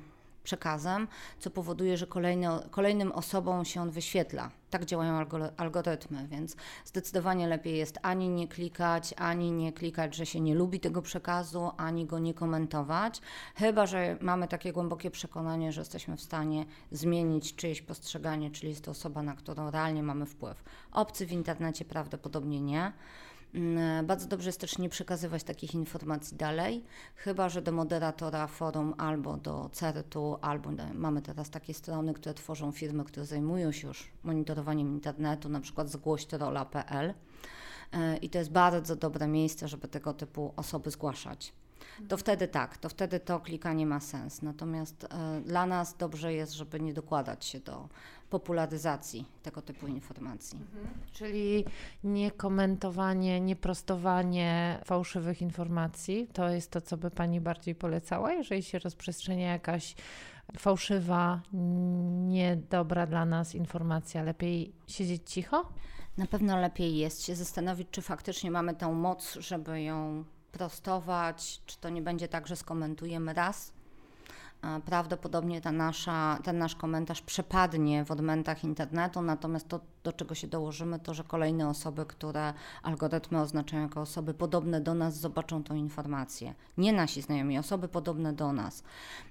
przekazem, 0.48 1.08
co 1.38 1.50
powoduje, 1.50 1.96
że 1.96 2.06
kolejny, 2.06 2.46
kolejnym 2.70 3.12
osobom 3.12 3.64
się 3.64 3.80
on 3.80 3.90
wyświetla. 3.90 4.50
Tak 4.70 4.84
działają 4.84 5.26
algorytmy, 5.56 6.28
więc 6.28 6.56
zdecydowanie 6.84 7.46
lepiej 7.46 7.76
jest 7.78 7.98
ani 8.02 8.28
nie 8.28 8.48
klikać, 8.48 9.14
ani 9.16 9.52
nie 9.52 9.72
klikać, 9.72 10.14
że 10.16 10.26
się 10.26 10.40
nie 10.40 10.54
lubi 10.54 10.80
tego 10.80 11.02
przekazu, 11.02 11.70
ani 11.76 12.06
go 12.06 12.18
nie 12.18 12.34
komentować, 12.34 13.20
chyba 13.54 13.86
że 13.86 14.16
mamy 14.20 14.48
takie 14.48 14.72
głębokie 14.72 15.10
przekonanie, 15.10 15.72
że 15.72 15.80
jesteśmy 15.80 16.16
w 16.16 16.20
stanie 16.20 16.64
zmienić 16.92 17.54
czyjeś 17.54 17.82
postrzeganie, 17.82 18.50
czyli 18.50 18.68
jest 18.68 18.84
to 18.84 18.90
osoba, 18.90 19.22
na 19.22 19.34
którą 19.34 19.70
realnie 19.70 20.02
mamy 20.02 20.26
wpływ. 20.26 20.64
Obcy 20.92 21.26
w 21.26 21.32
internecie 21.32 21.84
prawdopodobnie 21.84 22.60
nie. 22.60 22.92
Mm, 23.54 24.06
bardzo 24.06 24.26
dobrze 24.28 24.48
jest 24.48 24.60
też 24.60 24.78
nie 24.78 24.88
przekazywać 24.88 25.44
takich 25.44 25.74
informacji 25.74 26.36
dalej, 26.36 26.84
chyba 27.14 27.48
że 27.48 27.62
do 27.62 27.72
moderatora 27.72 28.46
forum 28.46 28.94
albo 28.98 29.36
do 29.36 29.70
CERT-u, 29.72 30.38
albo 30.40 30.70
mamy 30.94 31.22
teraz 31.22 31.50
takie 31.50 31.74
strony, 31.74 32.14
które 32.14 32.34
tworzą 32.34 32.72
firmy, 32.72 33.04
które 33.04 33.26
zajmują 33.26 33.72
się 33.72 33.88
już 33.88 34.10
monitorowaniem 34.24 34.88
internetu, 34.88 35.48
na 35.48 35.60
przykład 35.60 35.90
zgłośtrola.pl 35.90 37.14
e, 37.92 38.16
i 38.16 38.30
to 38.30 38.38
jest 38.38 38.50
bardzo 38.50 38.96
dobre 38.96 39.28
miejsce, 39.28 39.68
żeby 39.68 39.88
tego 39.88 40.14
typu 40.14 40.52
osoby 40.56 40.90
zgłaszać 40.90 41.52
to 42.08 42.16
wtedy 42.16 42.48
tak, 42.48 42.76
to 42.76 42.88
wtedy 42.88 43.20
to 43.20 43.40
klikanie 43.40 43.86
ma 43.86 44.00
sens. 44.00 44.42
Natomiast 44.42 45.04
e, 45.04 45.40
dla 45.40 45.66
nas 45.66 45.96
dobrze 45.96 46.32
jest, 46.32 46.52
żeby 46.52 46.80
nie 46.80 46.94
dokładać 46.94 47.44
się 47.44 47.60
do 47.60 47.88
popularyzacji 48.30 49.24
tego 49.42 49.62
typu 49.62 49.86
informacji. 49.86 50.58
Mhm. 50.58 50.88
Czyli 51.12 51.64
nie 52.04 52.30
komentowanie, 52.30 53.40
nie 53.40 53.56
prostowanie 53.56 54.78
fałszywych 54.84 55.42
informacji, 55.42 56.28
to 56.32 56.48
jest 56.48 56.70
to, 56.70 56.80
co 56.80 56.96
by 56.96 57.10
Pani 57.10 57.40
bardziej 57.40 57.74
polecała, 57.74 58.32
jeżeli 58.32 58.62
się 58.62 58.78
rozprzestrzenia 58.78 59.52
jakaś 59.52 59.94
fałszywa, 60.58 61.40
niedobra 62.26 63.06
dla 63.06 63.24
nas 63.24 63.54
informacja, 63.54 64.22
lepiej 64.22 64.72
siedzieć 64.86 65.30
cicho? 65.30 65.72
Na 66.16 66.26
pewno 66.26 66.60
lepiej 66.60 66.96
jest 66.96 67.24
się 67.24 67.34
zastanowić, 67.34 67.88
czy 67.90 68.02
faktycznie 68.02 68.50
mamy 68.50 68.74
tą 68.74 68.92
moc, 68.92 69.34
żeby 69.34 69.82
ją 69.82 70.24
prostować, 70.52 71.60
czy 71.66 71.78
to 71.78 71.88
nie 71.88 72.02
będzie 72.02 72.28
tak, 72.28 72.46
że 72.46 72.56
skomentujemy 72.56 73.34
raz. 73.34 73.72
Prawdopodobnie 74.84 75.60
ta 75.60 75.72
nasza, 75.72 76.38
ten 76.44 76.58
nasz 76.58 76.74
komentarz 76.74 77.22
przepadnie 77.22 78.04
w 78.04 78.10
odmętach 78.10 78.64
internetu, 78.64 79.22
natomiast 79.22 79.68
to 79.68 79.80
do 80.04 80.12
czego 80.12 80.34
się 80.34 80.46
dołożymy, 80.46 80.98
to 80.98 81.14
że 81.14 81.24
kolejne 81.24 81.68
osoby, 81.68 82.06
które 82.06 82.54
algorytmy 82.82 83.40
oznaczają 83.40 83.82
jako 83.82 84.00
osoby 84.00 84.34
podobne 84.34 84.80
do 84.80 84.94
nas, 84.94 85.20
zobaczą 85.20 85.64
tą 85.64 85.74
informację. 85.74 86.54
Nie 86.78 86.92
nasi 86.92 87.22
znajomi, 87.22 87.58
osoby 87.58 87.88
podobne 87.88 88.32
do 88.32 88.52
nas. 88.52 88.82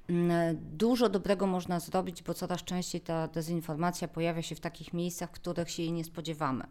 Mm, 0.10 0.58
dużo 0.78 1.10
dobrego 1.10 1.48
można 1.48 1.80
zrobić, 1.80 2.24
bo 2.24 2.34
coraz 2.34 2.64
częściej 2.64 3.02
ta 3.02 3.28
dezinformacja 3.28 4.08
pojawia 4.08 4.42
się 4.42 4.56
w 4.56 4.60
takich 4.60 4.94
miejscach, 4.94 5.30
w 5.30 5.34
których 5.34 5.70
się 5.70 5.84
jej 5.84 5.92
nie 5.92 6.04
spodziewamy. 6.04 6.68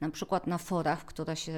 Na 0.00 0.10
przykład 0.10 0.46
na 0.46 0.58
forach, 0.58 1.04
które 1.04 1.36
się 1.36 1.52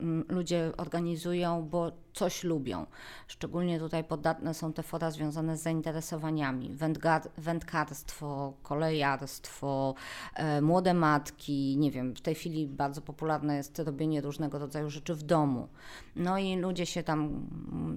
mm, 0.00 0.24
ludzie 0.28 0.72
organizują, 0.76 1.68
bo 1.70 1.92
coś 2.12 2.44
lubią. 2.44 2.86
Szczególnie 3.28 3.78
tutaj 3.78 4.04
podatne 4.04 4.54
są 4.54 4.72
te 4.72 4.82
fora 4.82 5.10
związane 5.10 5.56
z 5.56 5.62
zainteresowaniami. 5.62 6.76
wędkarstwo, 7.36 8.52
kolejarstwo, 8.62 9.94
e, 10.34 10.60
młode 10.60 10.94
matki, 10.94 11.76
nie 11.78 11.90
wiem, 11.90 12.14
w 12.14 12.20
tej 12.20 12.34
chwili 12.34 12.66
bardzo 12.66 13.00
popularne 13.00 13.56
jest 13.56 13.78
robienie 13.78 14.20
różnego 14.20 14.58
rodzaju 14.58 14.90
rzeczy 14.90 15.14
w 15.14 15.22
domu. 15.22 15.68
No 16.16 16.38
i 16.38 16.56
ludzie 16.56 16.86
się 16.86 17.02
tam 17.02 17.46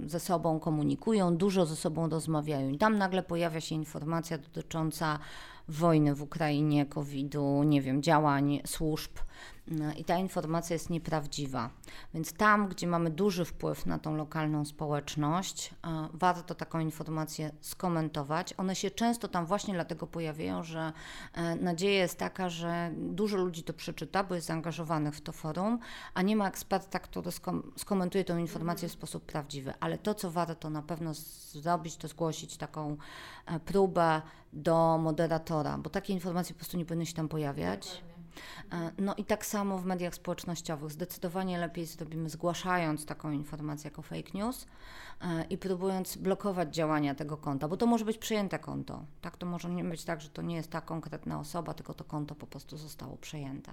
ze 0.06 0.20
sobą 0.20 0.60
komunikują, 0.60 1.38
dużo 1.38 1.66
ze 1.66 1.76
sobą 1.76 2.10
rozmawiają. 2.10 2.70
I 2.70 2.78
tam 2.78 2.98
nagle 2.98 3.24
pojawia 3.24 3.62
się 3.62 3.76
informacja 3.76 4.38
dotycząca 4.38 5.20
wojny 5.68 6.16
w 6.16 6.22
Ukrainie, 6.22 6.86
COVID-u, 6.86 7.64
nie 7.64 7.82
wiem, 7.82 8.02
działań 8.02 8.62
służb 8.66 9.12
no 9.68 9.94
i 9.94 10.04
ta 10.04 10.18
informacja 10.18 10.74
jest 10.74 10.90
nieprawdziwa. 10.90 11.70
Więc 12.14 12.34
tam, 12.34 12.68
gdzie 12.68 12.88
mamy 12.88 13.10
duży 13.10 13.46
wpływ 13.46 13.86
na 13.86 14.00
tą 14.00 14.16
lokalną 14.16 14.66
społeczność, 14.66 15.74
e, 15.88 16.10
warto 16.14 16.56
taką 16.56 16.80
informację 16.80 17.52
skomentować. 17.62 18.54
One 18.58 18.76
się 18.76 18.92
często 18.92 19.28
tam 19.28 19.46
właśnie 19.46 19.74
dlatego 19.74 20.08
pojawiają, 20.08 20.64
że 20.64 20.94
e, 21.34 21.56
nadzieja 21.56 22.02
jest 22.02 22.20
taka, 22.20 22.50
że 22.50 22.92
dużo 22.96 23.38
ludzi 23.38 23.64
to 23.64 23.74
przeczyta, 23.74 24.24
bo 24.24 24.36
jest 24.36 24.48
zaangażowanych 24.48 25.16
w 25.16 25.22
to 25.22 25.32
forum, 25.32 25.80
a 26.14 26.22
nie 26.22 26.36
ma 26.36 26.48
eksperta, 26.48 27.00
który 27.00 27.32
skomentuje 27.78 28.24
tę 28.24 28.40
informację 28.40 28.90
w 28.90 28.92
sposób 28.92 29.26
prawdziwy. 29.26 29.74
Ale 29.80 29.98
to, 29.98 30.14
co 30.14 30.32
warto 30.32 30.70
na 30.70 30.82
pewno 30.82 31.14
zrobić, 31.52 31.98
to 31.98 32.08
zgłosić 32.08 32.58
taką 32.58 32.98
e, 33.46 33.60
próbę 33.60 34.22
do 34.56 34.98
moderatora, 34.98 35.78
bo 35.78 35.90
takie 35.90 36.14
informacje 36.14 36.56
po 36.56 36.60
prostu 36.60 36.78
nie 36.78 36.86
powinny 36.86 37.06
się 37.06 37.14
tam 37.14 37.28
pojawiać. 37.28 38.04
E, 38.72 38.92
no 38.98 39.16
i 39.16 39.26
tak 39.26 39.46
samo 39.46 39.78
w 39.78 39.86
mediach 39.86 40.16
społecznościowych. 40.16 40.92
Zdecydowanie 40.92 41.58
lepiej 41.58 41.86
zrobimy 41.86 42.30
zgłaszając 42.30 43.06
taką 43.06 43.32
informację 43.32 43.88
jako 43.88 44.02
fake 44.02 44.32
news 44.34 44.66
e, 45.22 45.46
i 45.50 45.58
próbując 45.58 46.18
blokować 46.18 46.76
działania 46.76 47.16
tego 47.16 47.38
konta, 47.38 47.68
bo 47.68 47.78
to 47.78 47.86
może 47.86 48.06
być 48.06 48.18
przejęte 48.18 48.60
konto. 48.60 49.06
Tak, 49.22 49.38
to 49.38 49.46
może 49.46 49.70
nie 49.70 49.84
być 49.84 50.04
tak, 50.04 50.22
że 50.22 50.30
to 50.30 50.42
nie 50.42 50.56
jest 50.56 50.72
ta 50.72 50.82
konkretna 50.82 51.40
osoba, 51.40 51.74
tylko 51.74 51.94
to 51.94 52.04
konto 52.04 52.36
po 52.36 52.48
prostu 52.48 52.78
zostało 52.78 53.18
przejęte. 53.18 53.72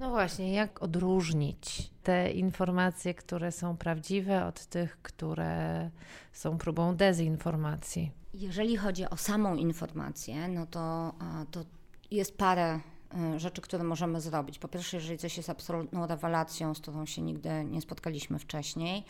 No 0.00 0.10
właśnie, 0.10 0.52
jak 0.52 0.82
odróżnić 0.82 1.90
te 2.02 2.30
informacje, 2.30 3.14
które 3.14 3.52
są 3.52 3.76
prawdziwe, 3.76 4.46
od 4.46 4.66
tych, 4.66 4.98
które 5.02 5.90
są 6.32 6.58
próbą 6.58 6.96
dezinformacji? 6.96 8.10
Jeżeli 8.34 8.76
chodzi 8.76 9.04
o 9.10 9.16
samą 9.16 9.54
informację, 9.54 10.48
no 10.48 10.66
to, 10.66 11.14
to 11.50 11.64
jest 12.10 12.38
parę 12.38 12.80
E, 13.14 13.40
rzeczy, 13.40 13.60
które 13.62 13.84
możemy 13.84 14.20
zrobić. 14.20 14.58
Po 14.58 14.68
pierwsze, 14.68 14.96
jeżeli 14.96 15.18
coś 15.18 15.36
jest 15.36 15.50
absolutną 15.50 16.06
rewelacją, 16.06 16.74
z 16.74 16.80
którą 16.80 17.06
się 17.06 17.22
nigdy 17.22 17.64
nie 17.64 17.80
spotkaliśmy 17.80 18.38
wcześniej, 18.38 19.04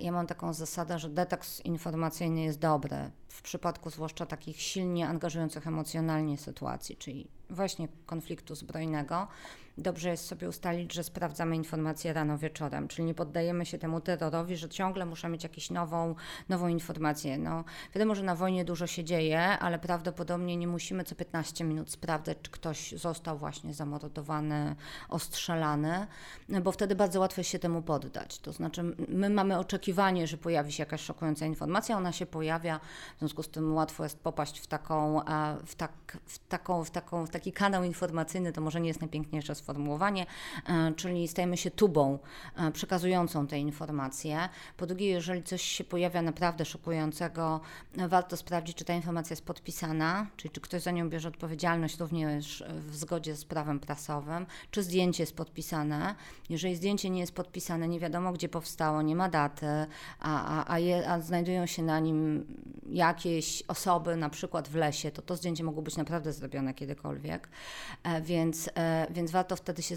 ja 0.00 0.12
mam 0.12 0.26
taką 0.26 0.52
zasadę, 0.52 0.98
że 0.98 1.08
detoks 1.08 1.60
informacyjny 1.60 2.42
jest 2.42 2.58
dobry 2.58 3.10
w 3.28 3.42
przypadku 3.42 3.90
zwłaszcza 3.90 4.26
takich 4.26 4.60
silnie 4.60 5.08
angażujących 5.08 5.66
emocjonalnie 5.66 6.38
sytuacji, 6.38 6.96
czyli 6.96 7.28
właśnie 7.52 7.88
konfliktu 8.06 8.54
zbrojnego, 8.54 9.28
dobrze 9.78 10.08
jest 10.10 10.26
sobie 10.26 10.48
ustalić, 10.48 10.92
że 10.92 11.04
sprawdzamy 11.04 11.56
informacje 11.56 12.12
rano 12.12 12.38
wieczorem, 12.38 12.88
czyli 12.88 13.04
nie 13.04 13.14
poddajemy 13.14 13.66
się 13.66 13.78
temu 13.78 14.00
terrorowi, 14.00 14.56
że 14.56 14.68
ciągle 14.68 15.06
muszę 15.06 15.28
mieć 15.28 15.42
jakąś 15.42 15.70
nową, 15.70 16.14
nową 16.48 16.68
informację. 16.68 17.38
No, 17.38 17.64
wiadomo, 17.94 18.14
że 18.14 18.22
na 18.22 18.34
wojnie 18.34 18.64
dużo 18.64 18.86
się 18.86 19.04
dzieje, 19.04 19.40
ale 19.40 19.78
prawdopodobnie 19.78 20.56
nie 20.56 20.66
musimy 20.66 21.04
co 21.04 21.14
15 21.14 21.64
minut 21.64 21.90
sprawdzać, 21.90 22.38
czy 22.42 22.50
ktoś 22.50 22.92
został 22.92 23.38
właśnie 23.38 23.74
zamordowany, 23.74 24.76
ostrzelany, 25.08 26.06
bo 26.62 26.72
wtedy 26.72 26.94
bardzo 26.94 27.20
łatwo 27.20 27.42
się 27.42 27.58
temu 27.58 27.82
poddać. 27.82 28.38
To 28.38 28.52
znaczy, 28.52 28.82
my 29.08 29.30
mamy 29.30 29.58
oczekiwanie, 29.58 30.26
że 30.26 30.36
pojawi 30.38 30.72
się 30.72 30.82
jakaś 30.82 31.00
szokująca 31.00 31.46
informacja, 31.46 31.96
ona 31.96 32.12
się 32.12 32.26
pojawia, 32.26 32.80
w 33.16 33.18
związku 33.18 33.42
z 33.42 33.48
tym 33.48 33.74
łatwo 33.74 34.02
jest 34.04 34.18
popaść 34.20 34.60
w 34.60 34.66
taką, 34.66 35.24
e, 35.24 35.56
w 35.66 35.74
tak, 35.74 35.92
w 36.24 36.38
taką, 36.48 36.84
w 36.84 36.90
taką, 36.90 37.26
w 37.26 37.30
taki 37.42 37.52
kanał 37.52 37.84
informacyjny, 37.84 38.52
to 38.52 38.60
może 38.60 38.80
nie 38.80 38.88
jest 38.88 39.00
najpiękniejsze 39.00 39.54
sformułowanie, 39.54 40.26
e, 40.66 40.92
czyli 40.96 41.28
stajemy 41.28 41.56
się 41.56 41.70
tubą 41.70 42.18
e, 42.56 42.72
przekazującą 42.72 43.46
te 43.46 43.58
informacje. 43.58 44.48
Po 44.76 44.86
drugie, 44.86 45.06
jeżeli 45.06 45.42
coś 45.42 45.62
się 45.62 45.84
pojawia 45.84 46.22
naprawdę 46.22 46.64
szokującego, 46.64 47.60
e, 47.98 48.08
warto 48.08 48.36
sprawdzić, 48.36 48.76
czy 48.76 48.84
ta 48.84 48.94
informacja 48.94 49.34
jest 49.34 49.44
podpisana, 49.44 50.26
czyli 50.36 50.54
czy 50.54 50.60
ktoś 50.60 50.82
za 50.82 50.90
nią 50.90 51.08
bierze 51.10 51.28
odpowiedzialność 51.28 52.00
również 52.00 52.64
w 52.68 52.96
zgodzie 52.96 53.36
z 53.36 53.44
prawem 53.44 53.80
prasowym, 53.80 54.46
czy 54.70 54.82
zdjęcie 54.82 55.22
jest 55.22 55.36
podpisane. 55.36 56.14
Jeżeli 56.50 56.76
zdjęcie 56.76 57.10
nie 57.10 57.20
jest 57.20 57.34
podpisane, 57.34 57.88
nie 57.88 58.00
wiadomo 58.00 58.32
gdzie 58.32 58.48
powstało, 58.48 59.02
nie 59.02 59.16
ma 59.16 59.28
daty, 59.28 59.66
a, 59.66 59.86
a, 60.20 60.72
a, 60.72 60.78
je, 60.78 61.08
a 61.08 61.20
znajdują 61.20 61.66
się 61.66 61.82
na 61.82 62.00
nim 62.00 62.46
jakieś 62.86 63.62
osoby, 63.68 64.16
na 64.16 64.30
przykład 64.30 64.68
w 64.68 64.74
lesie, 64.74 65.10
to 65.10 65.22
to 65.22 65.36
zdjęcie 65.36 65.64
mogło 65.64 65.82
być 65.82 65.96
naprawdę 65.96 66.32
zrobione 66.32 66.74
kiedykolwiek, 66.74 67.31
więc, 68.22 68.70
więc 69.10 69.30
warto 69.30 69.56
wtedy 69.56 69.82
się 69.82 69.96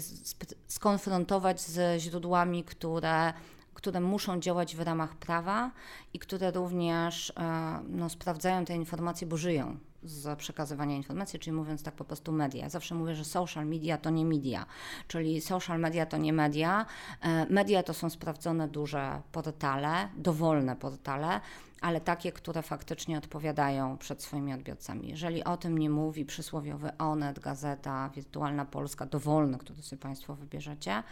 skonfrontować 0.68 1.60
ze 1.60 2.00
źródłami, 2.00 2.64
które, 2.64 3.32
które 3.74 4.00
muszą 4.00 4.40
działać 4.40 4.76
w 4.76 4.80
ramach 4.80 5.16
prawa 5.16 5.70
i 6.14 6.18
które 6.18 6.50
również 6.50 7.32
e, 7.36 7.80
no, 7.88 8.08
sprawdzają 8.08 8.64
te 8.64 8.74
informacje, 8.74 9.26
bo 9.26 9.36
żyją 9.36 9.76
z 10.06 10.38
przekazywania 10.38 10.96
informacji, 10.96 11.38
czyli 11.38 11.56
mówiąc 11.56 11.82
tak 11.82 11.94
po 11.94 12.04
prostu 12.04 12.32
media. 12.32 12.68
Zawsze 12.68 12.94
mówię, 12.94 13.14
że 13.14 13.24
social 13.24 13.66
media 13.66 13.98
to 13.98 14.10
nie 14.10 14.24
media, 14.24 14.66
czyli 15.08 15.40
social 15.40 15.80
media 15.80 16.06
to 16.06 16.16
nie 16.16 16.32
media. 16.32 16.86
E, 17.22 17.46
media 17.50 17.82
to 17.82 17.94
są 17.94 18.10
sprawdzone 18.10 18.68
duże 18.68 19.22
portale, 19.32 20.08
dowolne 20.16 20.76
portale, 20.76 21.40
ale 21.80 22.00
takie, 22.00 22.32
które 22.32 22.62
faktycznie 22.62 23.18
odpowiadają 23.18 23.98
przed 23.98 24.22
swoimi 24.22 24.54
odbiorcami. 24.54 25.08
Jeżeli 25.08 25.44
o 25.44 25.56
tym 25.56 25.78
nie 25.78 25.90
mówi 25.90 26.24
przysłowiowy 26.24 26.90
Onet, 26.98 27.38
Gazeta, 27.38 28.10
Wirtualna 28.14 28.64
Polska, 28.64 29.06
dowolny, 29.06 29.58
który 29.58 29.82
sobie 29.82 30.02
Państwo 30.02 30.34
wybierzecie, 30.34 31.02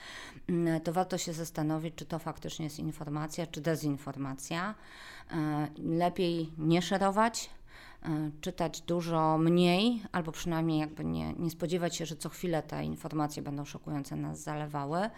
mm, 0.48 0.80
to 0.80 0.92
warto 0.92 1.18
się 1.18 1.32
zastanowić, 1.32 1.94
czy 1.94 2.06
to 2.06 2.18
faktycznie 2.18 2.64
jest 2.64 2.78
informacja, 2.78 3.46
czy 3.46 3.60
dezinformacja. 3.60 4.74
E, 5.30 5.68
lepiej 5.78 6.52
nie 6.58 6.82
szerować, 6.82 7.50
czytać 8.40 8.80
dużo 8.80 9.38
mniej, 9.38 10.02
albo 10.12 10.32
przynajmniej 10.32 10.80
jakby 10.80 11.04
nie, 11.04 11.32
nie 11.32 11.50
spodziewać 11.50 11.96
się, 11.96 12.06
że 12.06 12.16
co 12.16 12.28
chwilę 12.28 12.62
te 12.62 12.84
informacje 12.84 13.42
będą 13.42 13.64
szokujące 13.64 14.16
nas 14.16 14.42
zalewały. 14.42 15.10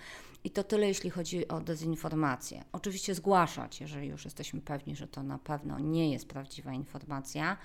I 0.44 0.50
to 0.50 0.64
tyle, 0.64 0.86
jeśli 0.88 1.10
chodzi 1.10 1.48
o 1.48 1.60
dezinformację. 1.60 2.64
Oczywiście 2.72 3.14
zgłaszać, 3.14 3.80
jeżeli 3.80 4.08
już 4.08 4.24
jesteśmy 4.24 4.60
pewni, 4.60 4.96
że 4.96 5.08
to 5.08 5.22
na 5.22 5.38
pewno 5.38 5.78
nie 5.78 6.12
jest 6.12 6.28
prawdziwa 6.28 6.72
informacja. 6.72 7.56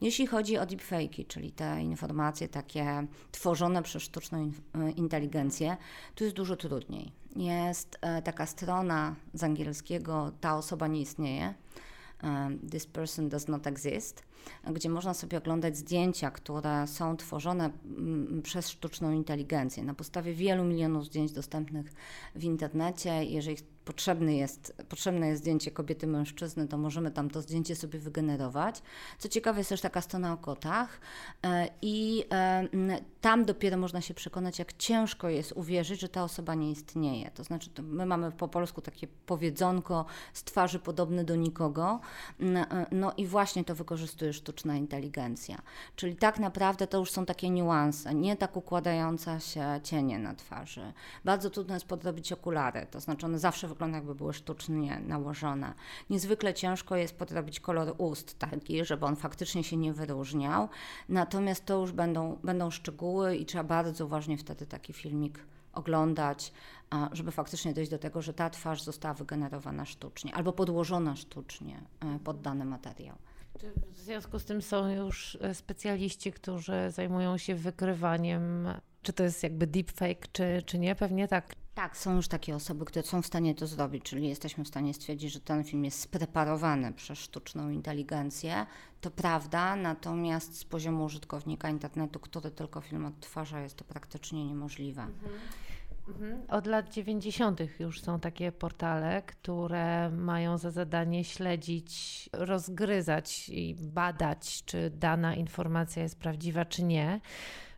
Jeśli 0.00 0.26
chodzi 0.26 0.58
o 0.58 0.62
deepfake'i, 0.62 1.26
czyli 1.26 1.52
te 1.52 1.82
informacje 1.82 2.48
takie 2.48 3.06
tworzone 3.32 3.82
przez 3.82 4.02
sztuczną 4.02 4.50
e, 4.74 4.90
inteligencję, 4.90 5.76
tu 6.14 6.24
jest 6.24 6.36
dużo 6.36 6.56
trudniej. 6.56 7.12
Jest 7.36 7.98
e, 8.00 8.22
taka 8.22 8.46
strona 8.46 9.14
z 9.34 9.44
angielskiego, 9.44 10.32
ta 10.40 10.56
osoba 10.56 10.86
nie 10.86 11.00
istnieje 11.00 11.54
This 12.70 12.86
Person 12.86 13.28
Does 13.28 13.48
Not 13.48 13.66
Exist, 13.66 14.22
gdzie 14.72 14.88
można 14.88 15.14
sobie 15.14 15.38
oglądać 15.38 15.76
zdjęcia, 15.76 16.30
które 16.30 16.86
są 16.86 17.16
tworzone 17.16 17.70
mm, 17.84 18.42
przez 18.42 18.68
sztuczną 18.68 19.12
inteligencję 19.12 19.84
na 19.84 19.94
podstawie 19.94 20.34
wielu 20.34 20.64
milionów 20.64 21.04
zdjęć 21.04 21.32
dostępnych 21.32 21.92
w 22.34 22.44
internecie. 22.44 23.24
Jeżeli 23.24 23.56
potrzebny 23.84 24.34
jest, 24.34 24.74
potrzebne 24.88 25.28
jest 25.28 25.42
zdjęcie 25.42 25.70
kobiety, 25.70 26.06
mężczyzny, 26.06 26.68
to 26.68 26.78
możemy 26.78 27.10
tam 27.10 27.30
to 27.30 27.42
zdjęcie 27.42 27.76
sobie 27.76 27.98
wygenerować. 27.98 28.82
Co 29.18 29.28
ciekawe, 29.28 29.60
jest 29.60 29.70
też 29.70 29.80
taka 29.80 30.00
strona 30.00 30.32
o 30.32 30.36
kotach 30.36 31.00
e, 31.42 31.68
i 31.82 32.24
e, 32.32 32.68
tam 33.20 33.44
dopiero 33.44 33.76
można 33.76 34.00
się 34.00 34.14
przekonać, 34.14 34.58
jak 34.58 34.72
ciężko 34.72 35.28
jest 35.28 35.52
uwierzyć, 35.52 36.00
że 36.00 36.08
ta 36.08 36.24
osoba 36.24 36.54
nie 36.54 36.70
istnieje. 36.70 37.30
To 37.30 37.44
znaczy, 37.44 37.70
to 37.70 37.82
my 37.82 38.06
mamy 38.06 38.32
po 38.32 38.48
polsku 38.48 38.80
takie 38.80 39.06
powiedzonko 39.26 40.04
z 40.32 40.44
twarzy 40.44 40.78
podobny 40.78 41.24
do 41.24 41.36
nikogo, 41.36 42.00
e, 42.40 42.86
no 42.90 43.12
i 43.16 43.26
właśnie 43.26 43.64
to 43.64 43.74
wykorzystuje 43.74 44.32
sztuczna 44.32 44.76
inteligencja. 44.76 45.62
Czyli 45.96 46.16
tak 46.16 46.38
naprawdę 46.38 46.86
to 46.86 46.98
już 46.98 47.10
są 47.10 47.26
takie 47.26 47.50
niuanse, 47.50 48.14
nie 48.14 48.36
tak 48.36 48.56
układająca 48.56 49.40
się 49.40 49.80
cienie 49.82 50.18
na 50.18 50.34
twarzy. 50.34 50.92
Bardzo 51.24 51.50
trudno 51.50 51.74
jest 51.74 51.86
podrobić 51.86 52.32
okulary, 52.32 52.86
to 52.90 53.00
znaczy 53.00 53.26
one 53.26 53.38
zawsze 53.38 53.68
wygląda 53.72 53.96
jakby 53.96 54.14
były 54.14 54.32
sztucznie 54.32 55.00
nałożone. 55.00 55.74
Niezwykle 56.10 56.54
ciężko 56.54 56.96
jest 56.96 57.18
podrobić 57.18 57.60
kolor 57.60 57.94
ust 57.98 58.38
taki, 58.38 58.84
żeby 58.84 59.06
on 59.06 59.16
faktycznie 59.16 59.64
się 59.64 59.76
nie 59.76 59.92
wyróżniał, 59.92 60.68
natomiast 61.08 61.66
to 61.66 61.80
już 61.80 61.92
będą, 61.92 62.38
będą 62.44 62.70
szczegóły 62.70 63.36
i 63.36 63.46
trzeba 63.46 63.64
bardzo 63.64 64.04
uważnie 64.04 64.38
wtedy 64.38 64.66
taki 64.66 64.92
filmik 64.92 65.38
oglądać, 65.72 66.52
żeby 67.12 67.30
faktycznie 67.30 67.72
dojść 67.72 67.90
do 67.90 67.98
tego, 67.98 68.22
że 68.22 68.34
ta 68.34 68.50
twarz 68.50 68.82
została 68.82 69.14
wygenerowana 69.14 69.86
sztucznie 69.86 70.34
albo 70.34 70.52
podłożona 70.52 71.16
sztucznie 71.16 71.80
e, 72.00 72.18
pod 72.18 72.40
dany 72.40 72.64
materiał. 72.64 73.16
Czy 73.60 73.72
w 73.92 73.98
związku 73.98 74.38
z 74.38 74.44
tym 74.44 74.62
są 74.62 74.88
już 74.88 75.38
e, 75.40 75.54
specjaliści, 75.54 76.32
którzy 76.32 76.72
zajmują 76.90 77.38
się 77.38 77.54
wykrywaniem, 77.54 78.68
czy 79.02 79.12
to 79.12 79.22
jest 79.22 79.42
jakby 79.42 79.66
deepfake, 79.66 80.32
czy, 80.32 80.62
czy 80.66 80.78
nie? 80.78 80.94
Pewnie 80.94 81.28
tak. 81.28 81.54
Tak, 81.74 81.96
są 81.96 82.16
już 82.16 82.28
takie 82.28 82.54
osoby, 82.54 82.84
które 82.84 83.02
są 83.02 83.22
w 83.22 83.26
stanie 83.26 83.54
to 83.54 83.66
zrobić, 83.66 84.04
czyli 84.04 84.28
jesteśmy 84.28 84.64
w 84.64 84.68
stanie 84.68 84.94
stwierdzić, 84.94 85.32
że 85.32 85.40
ten 85.40 85.64
film 85.64 85.84
jest 85.84 86.00
spreparowany 86.00 86.92
przez 86.92 87.18
sztuczną 87.18 87.70
inteligencję. 87.70 88.66
To 89.00 89.10
prawda, 89.10 89.76
natomiast 89.76 90.58
z 90.58 90.64
poziomu 90.64 91.04
użytkownika 91.04 91.70
internetu, 91.70 92.20
który 92.20 92.50
tylko 92.50 92.80
film 92.80 93.04
odtwarza, 93.06 93.60
jest 93.60 93.76
to 93.76 93.84
praktycznie 93.84 94.46
niemożliwe. 94.46 95.02
Mhm. 95.02 95.32
Mhm. 96.08 96.42
Od 96.48 96.66
lat 96.66 96.90
90. 96.90 97.60
już 97.80 98.00
są 98.00 98.20
takie 98.20 98.52
portale, 98.52 99.22
które 99.22 100.10
mają 100.10 100.58
za 100.58 100.70
zadanie 100.70 101.24
śledzić, 101.24 102.30
rozgryzać 102.32 103.48
i 103.48 103.74
badać, 103.74 104.64
czy 104.64 104.90
dana 104.90 105.34
informacja 105.34 106.02
jest 106.02 106.18
prawdziwa, 106.18 106.64
czy 106.64 106.82
nie. 106.82 107.20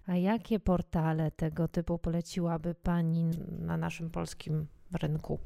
A 0.06 0.16
jakie 0.16 0.60
portale 0.60 1.30
tego 1.30 1.68
typu 1.68 1.98
poleciłaby 1.98 2.74
Pani 2.74 3.30
na 3.60 3.76
naszym 3.76 4.10
polskim 4.10 4.66
rynku? 4.92 5.38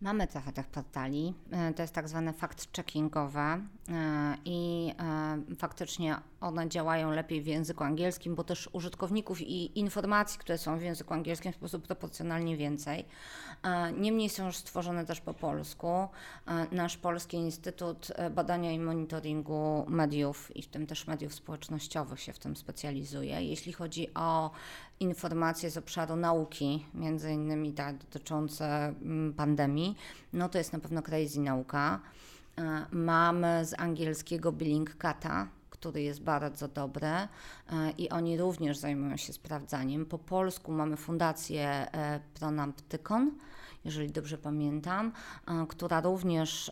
Mamy 0.00 0.26
trochę 0.26 0.52
tych 0.52 0.66
portali. 0.66 1.34
E, 1.50 1.74
to 1.74 1.82
jest 1.82 1.94
tak 1.94 2.08
zwane 2.08 2.32
fact-checkingowe 2.32 3.60
e, 3.88 4.36
i 4.44 4.92
e, 5.50 5.54
faktycznie 5.56 6.16
one 6.40 6.68
działają 6.68 7.10
lepiej 7.10 7.42
w 7.42 7.46
języku 7.46 7.84
angielskim, 7.84 8.34
bo 8.34 8.44
też 8.44 8.68
użytkowników 8.72 9.40
i 9.40 9.78
informacji, 9.78 10.38
które 10.38 10.58
są 10.58 10.78
w 10.78 10.82
języku 10.82 11.14
angielskim 11.14 11.52
w 11.52 11.54
sposób 11.54 11.86
proporcjonalnie 11.86 12.56
więcej. 12.56 13.04
Niemniej 13.96 14.28
są 14.28 14.46
już 14.46 14.56
stworzone 14.56 15.06
też 15.06 15.20
po 15.20 15.34
polsku. 15.34 16.08
Nasz 16.72 16.96
Polski 16.96 17.36
Instytut 17.36 18.12
Badania 18.30 18.72
i 18.72 18.78
Monitoringu 18.78 19.84
Mediów 19.88 20.56
i 20.56 20.62
w 20.62 20.66
tym 20.66 20.86
też 20.86 21.06
mediów 21.06 21.34
społecznościowych 21.34 22.20
się 22.20 22.32
w 22.32 22.38
tym 22.38 22.56
specjalizuje. 22.56 23.42
Jeśli 23.42 23.72
chodzi 23.72 24.14
o 24.14 24.50
informacje 25.00 25.70
z 25.70 25.76
obszaru 25.76 26.16
nauki, 26.16 26.86
między 26.94 27.32
innymi 27.32 27.72
tak, 27.72 27.98
dotyczące 27.98 28.66
mm, 28.66 29.34
pandemii, 29.34 29.96
no 30.32 30.48
to 30.48 30.58
jest 30.58 30.72
na 30.72 30.78
pewno 30.78 31.02
crazy 31.02 31.40
nauka. 31.40 32.00
E, 32.58 32.86
mamy 32.92 33.64
z 33.64 33.80
angielskiego 33.80 34.52
Billing 34.52 34.96
Kata, 34.96 35.48
który 35.80 36.02
jest 36.02 36.22
bardzo 36.22 36.68
dobry 36.68 37.06
e, 37.06 37.28
i 37.98 38.10
oni 38.10 38.38
również 38.38 38.78
zajmują 38.78 39.16
się 39.16 39.32
sprawdzaniem. 39.32 40.06
Po 40.06 40.18
polsku 40.18 40.72
mamy 40.72 40.96
fundację 40.96 41.68
e, 41.68 42.20
Pronamptykon, 42.34 43.30
jeżeli 43.84 44.10
dobrze 44.10 44.38
pamiętam, 44.38 45.12
e, 45.46 45.66
która 45.68 46.00
również 46.00 46.70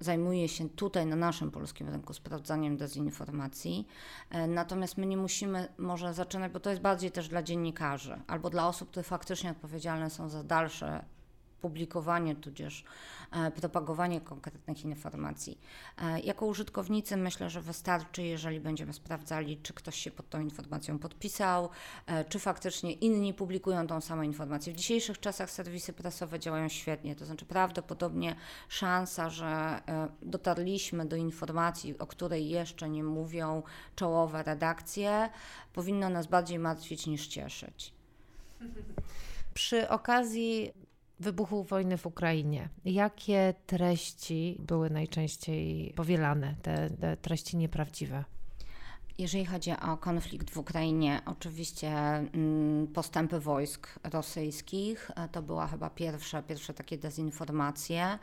zajmuje 0.00 0.48
się 0.48 0.68
tutaj 0.68 1.06
na 1.06 1.16
naszym 1.16 1.50
polskim 1.50 1.88
rynku 1.88 2.14
sprawdzaniem 2.14 2.76
dezinformacji. 2.76 3.86
Natomiast 4.48 4.98
my 4.98 5.06
nie 5.06 5.16
musimy 5.16 5.68
może 5.78 6.14
zaczynać, 6.14 6.52
bo 6.52 6.60
to 6.60 6.70
jest 6.70 6.82
bardziej 6.82 7.10
też 7.10 7.28
dla 7.28 7.42
dziennikarzy 7.42 8.20
albo 8.26 8.50
dla 8.50 8.68
osób, 8.68 8.90
które 8.90 9.02
faktycznie 9.02 9.50
odpowiedzialne 9.50 10.10
są 10.10 10.28
za 10.28 10.44
dalsze 10.44 11.04
publikowanie 11.60 12.36
tudzież 12.36 12.84
e, 13.32 13.50
propagowanie 13.50 14.20
konkretnych 14.20 14.84
informacji. 14.84 15.60
E, 15.98 16.20
jako 16.20 16.46
użytkownicy 16.46 17.16
myślę, 17.16 17.50
że 17.50 17.62
wystarczy, 17.62 18.22
jeżeli 18.22 18.60
będziemy 18.60 18.92
sprawdzali, 18.92 19.58
czy 19.62 19.74
ktoś 19.74 19.96
się 19.96 20.10
pod 20.10 20.28
tą 20.28 20.40
informacją 20.40 20.98
podpisał, 20.98 21.68
e, 22.06 22.24
czy 22.24 22.38
faktycznie 22.38 22.92
inni 22.92 23.34
publikują 23.34 23.86
tą 23.86 24.00
samą 24.00 24.22
informację. 24.22 24.72
W 24.72 24.76
dzisiejszych 24.76 25.20
czasach 25.20 25.50
serwisy 25.50 25.92
prasowe 25.92 26.38
działają 26.40 26.68
świetnie, 26.68 27.16
to 27.16 27.26
znaczy 27.26 27.46
prawdopodobnie 27.46 28.36
szansa, 28.68 29.30
że 29.30 29.80
dotarliśmy 30.22 31.06
do 31.06 31.16
informacji, 31.16 31.98
o 31.98 32.06
której 32.06 32.48
jeszcze 32.48 32.88
nie 32.88 33.04
mówią 33.04 33.62
czołowe 33.96 34.42
redakcje, 34.42 35.28
powinno 35.72 36.08
nas 36.08 36.26
bardziej 36.26 36.58
martwić 36.58 37.06
niż 37.06 37.26
cieszyć. 37.26 37.92
Przy 39.54 39.88
okazji 39.88 40.72
wybuchu 41.20 41.64
wojny 41.64 41.98
w 41.98 42.06
Ukrainie, 42.06 42.68
jakie 42.84 43.54
treści 43.66 44.56
były 44.58 44.90
najczęściej 44.90 45.92
powielane, 45.96 46.54
te, 46.62 46.90
te 46.90 47.16
treści 47.16 47.56
nieprawdziwe? 47.56 48.24
Jeżeli 49.20 49.46
chodzi 49.46 49.70
o 49.70 49.96
konflikt 49.96 50.50
w 50.50 50.56
Ukrainie, 50.56 51.20
oczywiście 51.26 51.90
mm, 51.90 52.86
postępy 52.86 53.40
wojsk 53.40 53.88
rosyjskich 54.04 55.10
e, 55.16 55.28
to 55.28 55.42
była 55.42 55.66
chyba 55.66 55.90
pierwsza, 55.90 56.42
pierwsze 56.42 56.74
takie 56.74 56.98
dezinformacje. 56.98 58.18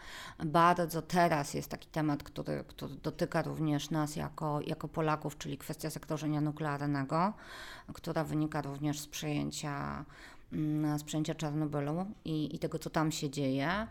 Bardzo 0.45 1.01
teraz 1.01 1.53
jest 1.53 1.69
taki 1.69 1.87
temat, 1.87 2.23
który, 2.23 2.63
który 2.67 2.95
dotyka 2.95 3.41
również 3.41 3.89
nas 3.89 4.15
jako, 4.15 4.61
jako 4.61 4.87
Polaków, 4.87 5.37
czyli 5.37 5.57
kwestia 5.57 5.89
zagrożenia 5.89 6.41
nuklearnego, 6.41 7.33
która 7.93 8.23
wynika 8.23 8.61
również 8.61 8.99
z 8.99 9.07
przejęcia 9.07 10.05
Mm, 10.05 10.36
sprzęcia 10.97 11.35
Czarnobylu 11.35 12.05
i, 12.25 12.55
i 12.55 12.59
tego, 12.59 12.79
co 12.79 12.89
tam 12.89 13.11
się 13.11 13.29
dzieje. 13.29 13.67
E, 13.69 13.87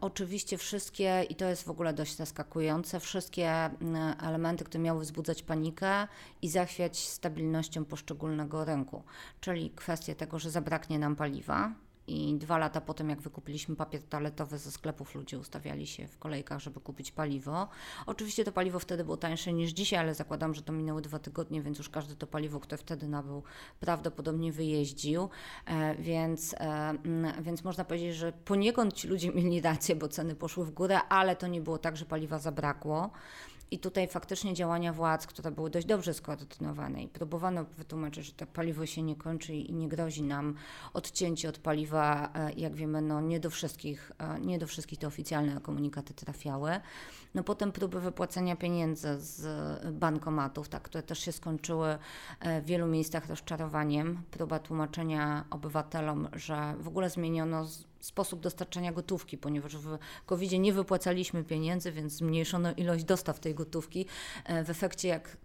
oczywiście 0.00 0.58
wszystkie, 0.58 1.26
i 1.28 1.34
to 1.34 1.44
jest 1.44 1.64
w 1.64 1.70
ogóle 1.70 1.92
dość 1.94 2.16
zaskakujące, 2.16 3.00
wszystkie 3.00 3.50
mm, 3.50 4.14
elementy, 4.22 4.64
które 4.64 4.84
miały 4.84 5.00
wzbudzać 5.00 5.42
panikę 5.42 6.08
i 6.42 6.48
zachwiać 6.48 7.08
stabilnością 7.08 7.84
poszczególnego 7.84 8.64
rynku, 8.64 9.02
czyli 9.40 9.70
kwestie 9.70 10.14
tego, 10.14 10.38
że 10.38 10.50
zabraknie 10.50 10.98
nam 10.98 11.16
paliwa, 11.16 11.72
i 12.10 12.38
dwa 12.38 12.58
lata 12.58 12.80
po 12.80 12.94
tym, 12.94 13.10
jak 13.10 13.20
wykupiliśmy 13.20 13.76
papier 13.76 14.02
toaletowy 14.02 14.58
ze 14.58 14.70
sklepów, 14.70 15.14
ludzie 15.14 15.38
ustawiali 15.38 15.86
się 15.86 16.08
w 16.08 16.18
kolejkach, 16.18 16.58
żeby 16.60 16.80
kupić 16.80 17.12
paliwo. 17.12 17.68
Oczywiście 18.06 18.44
to 18.44 18.52
paliwo 18.52 18.78
wtedy 18.78 19.04
było 19.04 19.16
tańsze 19.16 19.52
niż 19.52 19.70
dzisiaj, 19.70 19.98
ale 19.98 20.14
zakładam, 20.14 20.54
że 20.54 20.62
to 20.62 20.72
minęły 20.72 21.02
dwa 21.02 21.18
tygodnie, 21.18 21.62
więc 21.62 21.78
już 21.78 21.88
każdy 21.88 22.16
to 22.16 22.26
paliwo, 22.26 22.60
które 22.60 22.78
wtedy 22.78 23.08
nabył, 23.08 23.42
prawdopodobnie 23.80 24.52
wyjeździł. 24.52 25.28
E, 25.66 25.94
więc, 25.94 26.54
e, 26.58 26.94
więc 27.42 27.64
można 27.64 27.84
powiedzieć, 27.84 28.16
że 28.16 28.32
poniekąd 28.32 28.94
ci 28.94 29.08
ludzie 29.08 29.32
mieli 29.32 29.60
rację, 29.60 29.96
bo 29.96 30.08
ceny 30.08 30.34
poszły 30.34 30.64
w 30.66 30.70
górę, 30.70 31.02
ale 31.08 31.36
to 31.36 31.46
nie 31.46 31.60
było 31.60 31.78
tak, 31.78 31.96
że 31.96 32.04
paliwa 32.04 32.38
zabrakło. 32.38 33.10
I 33.70 33.78
tutaj 33.78 34.08
faktycznie 34.08 34.54
działania 34.54 34.92
władz, 34.92 35.26
które 35.26 35.50
były 35.50 35.70
dość 35.70 35.86
dobrze 35.86 36.14
skoordynowane 36.14 37.02
i 37.02 37.08
próbowano 37.08 37.64
wytłumaczyć, 37.64 38.26
że 38.26 38.32
to 38.32 38.46
paliwo 38.46 38.86
się 38.86 39.02
nie 39.02 39.16
kończy 39.16 39.54
i 39.54 39.72
nie 39.72 39.88
grozi 39.88 40.22
nam 40.22 40.54
odcięcie 40.94 41.48
od 41.48 41.58
paliwa, 41.58 42.32
e, 42.34 42.52
jak 42.52 42.74
wiemy, 42.74 43.02
no 43.02 43.20
nie 43.20 43.40
do 43.40 43.50
wszystkich, 43.50 44.12
e, 44.18 44.40
nie 44.40 44.58
do 44.58 44.66
wszystkich 44.66 44.98
te 44.98 45.06
oficjalne 45.06 45.60
komunikaty 45.60 46.14
trafiały. 46.14 46.80
No 47.34 47.44
potem 47.44 47.72
próby 47.72 48.00
wypłacenia 48.00 48.56
pieniędzy 48.56 49.20
z 49.20 49.42
bankomatów, 49.94 50.68
tak, 50.68 50.82
które 50.82 51.02
też 51.02 51.18
się 51.18 51.32
skończyły 51.32 51.98
e, 52.40 52.60
w 52.60 52.64
wielu 52.64 52.86
miejscach 52.86 53.28
rozczarowaniem. 53.28 54.22
Próba 54.30 54.58
tłumaczenia 54.58 55.44
obywatelom, 55.50 56.28
że 56.32 56.74
w 56.78 56.88
ogóle 56.88 57.10
zmieniono 57.10 57.66
sposób 58.00 58.40
dostarczania 58.40 58.92
gotówki, 58.92 59.38
ponieważ 59.38 59.76
w 59.76 59.98
covid 60.26 60.52
nie 60.52 60.72
wypłacaliśmy 60.72 61.44
pieniędzy, 61.44 61.92
więc 61.92 62.12
zmniejszono 62.12 62.72
ilość 62.72 63.04
dostaw 63.04 63.40
tej 63.40 63.54
gotówki. 63.54 64.06
E, 64.44 64.64
w 64.64 64.70
efekcie, 64.70 65.08
jak 65.08 65.36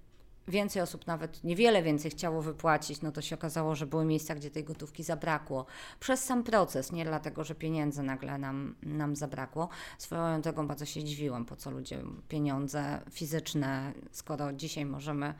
więcej 0.48 0.82
osób, 0.82 1.08
nawet 1.08 1.44
niewiele 1.44 1.84
więcej 1.84 2.12
chciało 2.12 2.42
wypłacić, 2.42 3.02
no 3.02 3.12
to 3.12 3.22
się 3.22 3.36
okazało, 3.36 3.76
że 3.76 3.86
były 3.86 4.06
miejsca, 4.06 4.36
gdzie 4.36 4.52
tej 4.52 4.64
gotówki 4.64 5.04
zabrakło. 5.04 5.66
Przez 6.00 6.24
sam 6.24 6.44
proces, 6.44 6.92
nie 6.92 7.06
dlatego, 7.06 7.44
że 7.44 7.56
pieniędzy 7.56 8.04
nagle 8.04 8.38
nam, 8.38 8.76
nam 8.84 9.16
zabrakło. 9.16 9.70
Swoją 9.98 10.42
drogą 10.42 10.68
bardzo 10.68 10.86
się 10.86 11.04
dziwiłam, 11.04 11.46
po 11.46 11.56
co 11.56 11.72
ludzie 11.72 12.02
pieniądze 12.30 13.02
fizyczne, 13.12 13.94
skoro 14.12 14.54
dzisiaj 14.54 14.86
możemy 14.86 15.34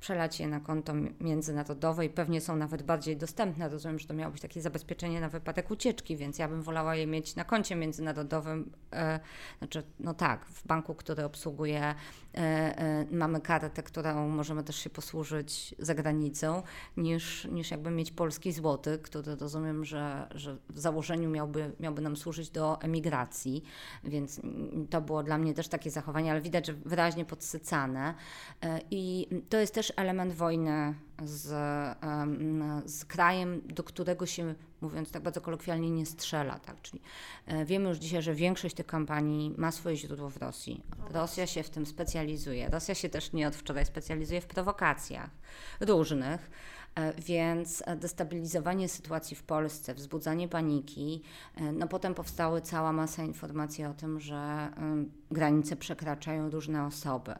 przelać 0.00 0.40
je 0.40 0.48
na 0.48 0.60
konto 0.60 0.92
międzynarodowe 1.20 2.04
i 2.04 2.10
pewnie 2.10 2.40
są 2.40 2.56
nawet 2.56 2.82
bardziej 2.82 3.16
dostępne. 3.16 3.68
Rozumiem, 3.68 3.98
że 3.98 4.08
to 4.08 4.14
miało 4.14 4.32
być 4.32 4.42
takie 4.42 4.62
zabezpieczenie 4.62 5.20
na 5.20 5.28
wypadek 5.28 5.70
ucieczki, 5.70 6.16
więc 6.16 6.38
ja 6.38 6.48
bym 6.48 6.62
wolała 6.62 6.96
je 6.96 7.06
mieć 7.06 7.36
na 7.36 7.44
koncie 7.44 7.76
międzynarodowym. 7.76 8.72
E, 8.92 9.20
znaczy, 9.58 9.82
no 10.00 10.14
tak, 10.14 10.46
w 10.46 10.66
banku, 10.66 10.94
który 10.94 11.24
obsługuje, 11.24 11.82
e, 11.84 12.38
e, 12.38 13.06
mamy 13.10 13.40
kartę, 13.40 13.82
którą 13.82 14.28
możemy 14.50 14.64
też 14.64 14.76
się 14.76 14.90
posłużyć 14.90 15.74
za 15.78 15.94
granicą, 15.94 16.62
niż, 16.96 17.44
niż 17.44 17.70
jakby 17.70 17.90
mieć 17.90 18.12
polski 18.12 18.52
złoty, 18.52 18.98
który 19.02 19.36
rozumiem, 19.36 19.84
że, 19.84 20.28
że 20.34 20.56
w 20.68 20.78
założeniu 20.78 21.30
miałby, 21.30 21.72
miałby 21.80 22.02
nam 22.02 22.16
służyć 22.16 22.50
do 22.50 22.80
emigracji, 22.80 23.62
więc 24.04 24.40
to 24.90 25.00
było 25.00 25.22
dla 25.22 25.38
mnie 25.38 25.54
też 25.54 25.68
takie 25.68 25.90
zachowanie, 25.90 26.30
ale 26.30 26.40
widać, 26.40 26.66
że 26.66 26.72
wyraźnie 26.72 27.24
podsycane. 27.24 28.14
E, 28.62 28.80
I 28.90 29.28
to 29.48 29.56
jest 29.56 29.74
też 29.74 29.92
element 29.96 30.32
wojny 30.32 30.94
z, 31.24 31.48
z 32.86 33.04
krajem, 33.04 33.62
do 33.64 33.82
którego 33.82 34.26
się, 34.26 34.54
mówiąc 34.80 35.10
tak 35.10 35.22
bardzo 35.22 35.40
kolokwialnie, 35.40 35.90
nie 35.90 36.06
strzela. 36.06 36.58
Tak? 36.58 36.82
Czyli 36.82 37.02
e, 37.46 37.64
wiemy 37.64 37.88
już 37.88 37.98
dzisiaj, 37.98 38.22
że 38.22 38.34
większość 38.34 38.74
tych 38.74 38.86
kampanii 38.86 39.54
ma 39.58 39.72
swoje 39.72 39.96
źródło 39.96 40.30
w 40.30 40.36
Rosji. 40.36 40.82
Rosja 41.10 41.46
się 41.46 41.62
w 41.62 41.70
tym 41.70 41.86
specjalizuje. 41.86 42.68
Rosja 42.68 42.94
się 42.94 43.08
też 43.08 43.32
nie 43.32 43.48
od 43.48 43.56
wczoraj 43.56 43.86
specjalizuje 43.86 44.40
w 44.40 44.46
prowokacjach 44.46 45.30
różnych. 45.80 46.50
E, 46.94 47.12
więc 47.22 47.82
destabilizowanie 47.96 48.88
sytuacji 48.88 49.36
w 49.36 49.42
Polsce, 49.42 49.94
wzbudzanie 49.94 50.48
paniki, 50.48 51.22
e, 51.54 51.72
no 51.72 51.88
potem 51.88 52.14
powstały 52.14 52.60
cała 52.60 52.92
masa 52.92 53.22
informacji 53.22 53.84
o 53.84 53.94
tym, 53.94 54.20
że 54.20 54.68
granice 55.30 55.76
przekraczają 55.76 56.50
różne 56.50 56.86
osoby. 56.86 57.34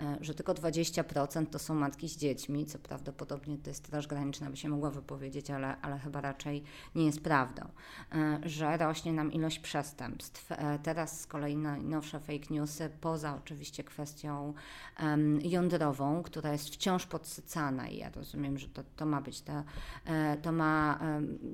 E, 0.00 0.16
że 0.20 0.34
tylko 0.34 0.54
20% 0.54 1.46
to 1.46 1.58
są 1.58 1.74
matki 1.74 2.08
z 2.08 2.16
dziećmi, 2.16 2.66
co 2.66 2.78
prawdopodobnie 2.78 3.58
to 3.58 3.70
jest 3.70 3.84
Straż 3.86 4.06
Graniczna 4.06 4.50
by 4.50 4.56
się 4.56 4.68
mogła 4.68 4.90
wypowiedzieć, 4.90 5.50
ale, 5.50 5.80
ale 5.80 5.98
chyba 5.98 6.20
raczej 6.20 6.62
nie 6.94 7.06
jest 7.06 7.20
prawdą, 7.20 7.62
e, 8.12 8.40
że 8.42 8.76
rośnie 8.76 9.12
nam 9.12 9.32
ilość 9.32 9.58
przestępstw. 9.58 10.52
E, 10.52 10.78
teraz 10.78 11.20
z 11.20 11.26
kolei 11.26 11.56
najnowsze 11.56 12.20
fake 12.20 12.46
newsy, 12.50 12.90
poza 13.00 13.36
oczywiście 13.36 13.84
kwestią 13.84 14.54
jądrową, 15.42 16.22
która 16.22 16.52
jest 16.52 16.68
wciąż 16.68 17.06
podsycana 17.06 17.88
i 17.88 17.96
ja 17.96 18.10
rozumiem, 18.10 18.58
że 18.58 18.68
to, 18.68 18.82
to 18.96 19.06
ma 19.06 19.20
być 19.20 19.40
ta, 19.40 19.64
to 20.42 20.52
ma, 20.52 20.98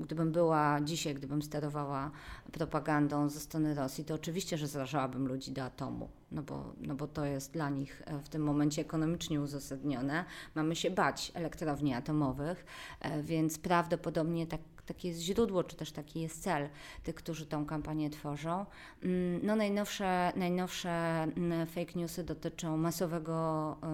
gdybym 0.01 0.33
była 0.33 0.81
dzisiaj, 0.81 1.15
gdybym 1.15 1.43
sterowała 1.43 2.11
propagandą 2.53 3.29
ze 3.29 3.41
strony 3.41 3.75
Rosji, 3.75 4.05
to 4.05 4.15
oczywiście, 4.15 4.59
że 4.59 4.67
zrażałabym 4.67 5.29
ludzi 5.29 5.53
do 5.53 5.71
atomu 5.75 6.09
no 6.35 6.43
bo, 6.43 6.73
no 6.81 6.95
bo 6.95 7.07
to 7.07 7.25
jest 7.25 7.53
dla 7.53 7.71
nich 7.71 8.03
e, 8.07 8.19
w 8.19 8.29
tym 8.29 8.43
momencie 8.43 8.83
ekonomicznie 8.83 9.41
uzasadnione. 9.41 10.25
Mamy 10.55 10.77
się 10.77 10.91
bać 10.91 11.33
elektrowni 11.35 11.95
atomowych, 11.95 12.67
e, 13.01 13.23
więc 13.23 13.59
prawdopodobnie 13.59 14.47
tak, 14.47 14.61
takie 14.87 15.09
jest 15.09 15.21
źródło, 15.21 15.65
czy 15.65 15.77
też 15.77 15.93
taki 15.93 16.21
jest 16.21 16.43
cel 16.43 16.69
tych, 17.03 17.15
którzy 17.15 17.47
tą 17.47 17.67
kampanię 17.67 18.11
tworzą. 18.11 18.67
Mm, 19.03 19.47
no 19.47 19.57
najnowsze, 19.57 20.33
najnowsze 20.37 20.91
mm, 20.91 21.67
fake 21.67 21.93
newsy 21.95 22.25
dotyczą 22.25 22.77
masowego, 22.77 23.77
e, 23.83 23.87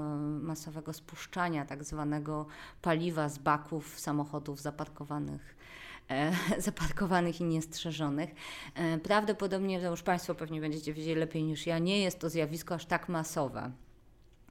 masowego 0.42 0.92
spuszczania 0.92 1.64
tak 1.64 1.84
zwanego 1.84 2.46
paliwa 2.82 3.28
z 3.28 3.38
baków 3.38 4.00
samochodów 4.00 4.60
zaparkowanych 4.60 5.59
zaparkowanych 6.58 7.40
i 7.40 7.44
niestrzeżonych. 7.44 8.30
E, 8.74 8.98
prawdopodobnie, 8.98 9.80
to 9.80 9.90
już 9.90 10.02
Państwo 10.02 10.34
pewnie 10.34 10.60
będziecie 10.60 10.92
wiedzieli 10.92 11.20
lepiej 11.20 11.42
niż 11.42 11.66
ja, 11.66 11.78
nie 11.78 12.02
jest 12.02 12.18
to 12.18 12.30
zjawisko 12.30 12.74
aż 12.74 12.86
tak 12.86 13.08
masowe 13.08 13.72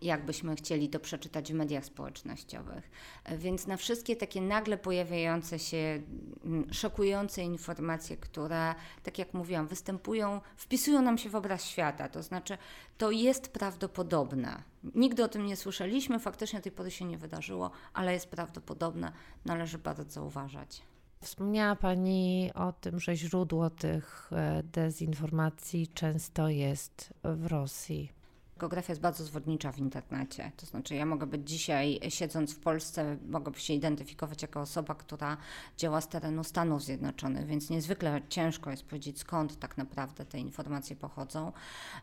jakbyśmy 0.02 0.56
chcieli 0.56 0.89
to 0.89 1.00
przeczytać 1.00 1.52
w 1.54 1.56
mediach 1.56 1.86
społecznościowych. 1.86 2.91
E, 3.24 3.38
więc 3.38 3.67
na 3.67 3.78
wszystkie 3.78 4.15
takie 4.15 4.41
nagle 4.41 4.78
pojawiające 4.78 5.60
się 5.60 6.02
mm, 6.45 6.74
szokujące 6.74 7.43
informacje, 7.43 8.17
które, 8.17 8.76
tak 9.04 9.19
jak 9.19 9.34
mówiłam, 9.34 9.67
występują, 9.67 10.41
wpisują 10.58 11.02
nam 11.02 11.17
się 11.17 11.30
w 11.30 11.36
obraz 11.36 11.65
świata. 11.65 12.10
To 12.10 12.24
znaczy, 12.24 12.58
to 12.98 13.12
jest 13.12 13.54
prawdopodobne. 13.54 14.63
Nigdy 14.95 15.24
o 15.24 15.28
tym 15.28 15.45
nie 15.45 15.56
słyszeliśmy, 15.56 16.19
faktycznie 16.19 16.62
tej 16.62 16.72
pory 16.72 16.91
się 16.91 17.06
nie 17.06 17.17
wydarzyło, 17.17 17.72
ale 17.93 18.13
jest 18.13 18.28
prawdopodobne. 18.28 19.12
Należy 19.45 19.78
bardzo 19.78 20.26
uważać. 20.26 20.82
Wspomniała 21.23 21.75
Pani 21.75 22.51
o 22.55 22.71
tym, 22.71 22.99
że 22.99 23.15
źródło 23.15 23.69
tych 23.69 24.29
e, 24.32 24.63
dezinformacji 24.63 25.88
często 25.88 26.49
jest 26.49 27.13
w 27.23 27.45
Rosji. 27.45 28.18
Geografia 28.60 28.91
jest 28.91 29.02
bardzo 29.02 29.24
zwodnicza 29.24 29.72
w 29.72 29.78
internecie. 29.78 30.52
To 30.58 30.65
znaczy, 30.65 30.95
ja 30.95 31.06
mogę 31.06 31.28
być 31.28 31.50
dzisiaj, 31.50 32.00
siedząc 32.10 32.54
w 32.54 32.60
Polsce, 32.60 33.17
mogę 33.30 33.54
się 33.56 33.74
identyfikować 33.74 34.41
jako 34.41 34.62
osoba, 34.62 34.95
która 34.95 35.38
działa 35.78 36.02
z 36.02 36.08
terenu 36.08 36.43
Stanów 36.43 36.84
Zjednoczonych, 36.84 37.45
więc 37.45 37.69
niezwykle 37.69 38.22
ciężko 38.30 38.72
jest 38.72 38.84
powiedzieć, 38.84 39.19
skąd 39.19 39.60
tak 39.60 39.78
naprawdę 39.78 40.26
te 40.26 40.39
informacje 40.39 40.95
pochodzą. 40.95 41.52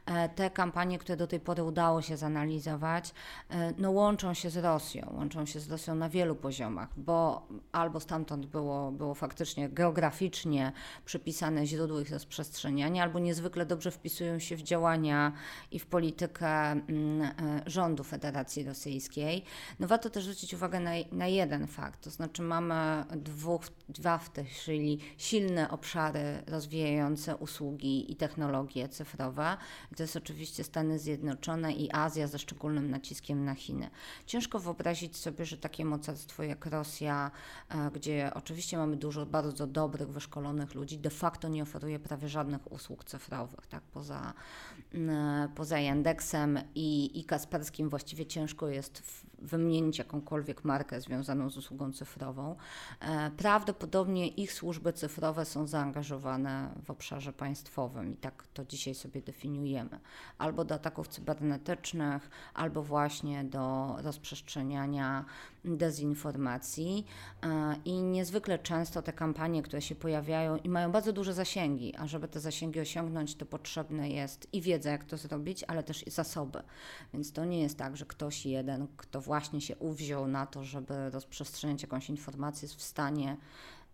E, 0.06 0.28
te 0.28 0.50
kampanie, 0.50 0.98
które 0.98 1.16
do 1.16 1.26
tej 1.26 1.40
pory 1.40 1.64
udało 1.64 2.02
się 2.02 2.16
zanalizować, 2.16 3.14
e, 3.50 3.72
no 3.78 3.90
łączą 3.90 4.34
się 4.34 4.50
z 4.50 4.56
Rosją, 4.56 5.12
łączą 5.16 5.46
się 5.46 5.60
z 5.60 5.70
Rosją 5.70 5.94
na 5.94 6.08
wielu 6.08 6.34
poziomach, 6.34 6.88
bo 6.96 7.48
albo 7.72 8.00
stamtąd 8.00 8.46
było, 8.46 8.92
było 8.92 9.14
faktycznie 9.14 9.68
geograficznie 9.68 10.72
przypisane 11.04 11.66
źródło 11.66 12.00
ich 12.00 12.10
rozprzestrzeniania, 12.10 13.02
albo 13.02 13.18
niezwykle 13.18 13.66
dobrze 13.66 13.90
wpisują 13.90 14.38
się 14.38 14.56
w 14.56 14.62
działania 14.62 15.32
i 15.70 15.78
w 15.78 15.86
politykę 15.86 16.45
mm, 16.48 17.22
e, 17.22 17.62
rządu 17.66 18.04
Federacji 18.04 18.64
Rosyjskiej. 18.64 19.44
No 19.80 19.86
warto 19.86 20.10
też 20.10 20.24
zwrócić 20.24 20.54
uwagę 20.54 20.80
na, 20.80 20.90
na 21.12 21.26
jeden 21.26 21.66
fakt, 21.66 22.00
to 22.00 22.10
znaczy 22.10 22.42
mamy 22.42 23.04
dwóch, 23.16 23.62
dwa 23.88 24.18
w 24.18 24.30
chwili 24.44 24.98
silne 25.18 25.70
obszary 25.70 26.42
rozwijające 26.46 27.36
usługi 27.36 28.12
i 28.12 28.16
technologie 28.16 28.88
cyfrowe. 28.88 29.56
to 29.96 30.02
jest 30.02 30.16
oczywiście 30.16 30.64
Stany 30.64 30.98
Zjednoczone 30.98 31.72
i 31.72 31.92
Azja 31.92 32.26
ze 32.26 32.38
szczególnym 32.38 32.90
naciskiem 32.90 33.44
na 33.44 33.54
Chiny. 33.54 33.90
Ciężko 34.26 34.58
wyobrazić 34.58 35.16
sobie, 35.16 35.44
że 35.44 35.56
takie 35.56 35.84
mocarstwo 35.84 36.42
jak 36.42 36.66
Rosja, 36.66 37.30
e, 37.68 37.90
gdzie 37.90 38.30
oczywiście 38.34 38.76
mamy 38.76 38.96
dużo 38.96 39.26
bardzo 39.26 39.66
dobrych, 39.66 40.08
wyszkolonych 40.08 40.74
ludzi, 40.74 40.98
de 40.98 41.10
facto 41.10 41.48
nie 41.48 41.62
oferuje 41.62 41.98
prawie 41.98 42.28
żadnych 42.28 42.72
usług 42.72 43.04
cyfrowych, 43.04 43.66
tak, 43.66 43.82
poza, 43.82 44.32
mm, 44.94 45.48
poza 45.48 45.78
I, 46.74 47.20
i 47.20 47.24
Kasperskim 47.24 47.88
właściwie 47.88 48.26
ciężko 48.26 48.68
jest 48.68 49.02
wymienić 49.38 49.98
jakąkolwiek 49.98 50.64
markę 50.64 51.00
związaną 51.00 51.50
z 51.50 51.56
usługą 51.56 51.92
cyfrową. 51.92 52.56
E, 53.00 53.30
prawdopodobnie 53.30 54.28
ich 54.28 54.52
służby 54.52 54.92
cyfrowe 54.92 55.44
są 55.44 55.66
zaangażowane 55.66 56.70
w 56.84 56.90
obszarze 56.90 57.32
państwowym 57.32 58.12
i 58.12 58.16
tak 58.16 58.46
to 58.54 58.64
dzisiaj 58.64 58.94
sobie 58.94 59.22
definiujemy. 59.22 60.00
Albo 60.38 60.64
do 60.64 60.74
ataków 60.74 61.08
cybernetycznych, 61.08 62.30
albo 62.54 62.82
właśnie 62.82 63.44
do 63.44 63.96
rozprzestrzeniania 64.02 65.24
dezinformacji 65.64 67.06
e, 67.42 67.76
i 67.84 68.02
niezwykle 68.02 68.58
często 68.58 69.02
te 69.02 69.12
kampanie, 69.12 69.62
które 69.62 69.82
się 69.82 69.94
pojawiają 69.94 70.56
i 70.56 70.68
mają 70.68 70.92
bardzo 70.92 71.12
duże 71.12 71.34
zasięgi, 71.34 71.96
a 71.96 72.06
żeby 72.06 72.28
te 72.28 72.40
zasięgi 72.40 72.80
osiągnąć, 72.80 73.34
to 73.34 73.46
potrzebne 73.46 74.10
jest 74.10 74.54
i 74.54 74.60
wiedza, 74.60 74.90
jak 74.90 75.04
to 75.04 75.16
zrobić, 75.16 75.64
ale 75.64 75.82
też 75.82 76.06
i 76.06 76.10
zasoby. 76.10 76.62
Więc 77.14 77.32
to 77.32 77.44
nie 77.44 77.60
jest 77.60 77.78
tak, 77.78 77.96
że 77.96 78.06
ktoś 78.06 78.46
jeden, 78.46 78.86
kto 78.96 79.20
właśnie 79.20 79.35
się 79.58 79.76
uwziął 79.76 80.28
na 80.28 80.46
to, 80.46 80.64
żeby 80.64 81.10
rozprzestrzeniać 81.10 81.82
jakąś 81.82 82.10
informację, 82.10 82.66
jest 82.66 82.78
w 82.78 82.82
stanie 82.82 83.36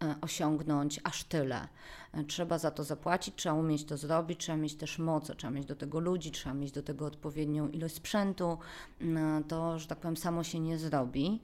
E, 0.02 0.14
osiągnąć 0.20 1.00
aż 1.04 1.24
tyle. 1.24 1.68
E, 2.12 2.24
trzeba 2.24 2.58
za 2.58 2.70
to 2.70 2.84
zapłacić, 2.84 3.34
trzeba 3.34 3.54
umieć 3.54 3.84
to 3.84 3.96
zrobić, 3.96 4.40
trzeba 4.40 4.58
mieć 4.58 4.74
też 4.74 4.98
moce, 4.98 5.34
trzeba 5.34 5.50
mieć 5.50 5.66
do 5.66 5.76
tego 5.76 6.00
ludzi, 6.00 6.30
trzeba 6.30 6.54
mieć 6.54 6.72
do 6.72 6.82
tego 6.82 7.06
odpowiednią 7.06 7.68
ilość 7.68 7.94
sprzętu. 7.94 8.58
E, 9.00 9.42
to, 9.48 9.78
że 9.78 9.86
tak 9.86 9.98
powiem, 9.98 10.16
samo 10.16 10.44
się 10.44 10.60
nie 10.60 10.78
zrobi 10.78 11.40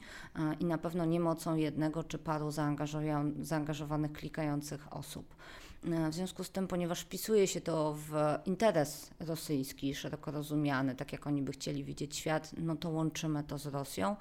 i 0.61 0.65
na 0.65 0.79
pewno 0.79 1.05
nie 1.05 1.21
mocą 1.21 1.57
jednego 1.57 2.05
czy 2.05 2.19
paru 2.19 2.51
zaangażowanych, 3.41 4.13
klikających 4.13 4.93
osób. 4.93 5.35
W 5.83 6.15
związku 6.15 6.45
z 6.45 6.51
tym, 6.51 6.69
ponieważ 6.69 7.01
wpisuje 7.01 7.47
się 7.47 7.61
to 7.61 7.95
w 7.99 8.13
interes 8.47 9.11
rosyjski, 9.21 9.95
szeroko 9.95 10.31
rozumiany, 10.31 10.95
tak 10.95 11.13
jak 11.13 11.27
oni 11.27 11.43
by 11.43 11.53
chcieli 11.53 11.85
widzieć 11.85 12.17
świat, 12.17 12.51
no 12.57 12.77
to 12.77 12.91
łączymy 12.91 13.45
to 13.45 13.59
z 13.59 13.67
Rosją. 13.67 14.17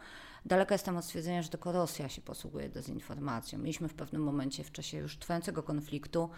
Daleka 0.48 0.76
jestem 0.76 0.98
od 0.98 1.06
stwierdzenia, 1.06 1.42
że 1.42 1.50
tylko 1.50 1.72
Rosja 1.72 2.10
się 2.10 2.22
posługuje 2.22 2.70
dezinformacją. 2.70 3.60
Mieliśmy 3.60 3.88
w 3.88 3.94
pewnym 3.94 4.24
momencie 4.24 4.64
w 4.64 4.72
czasie 4.72 4.98
już 4.98 5.18
trwającego 5.18 5.64
konfliktu 5.64 6.30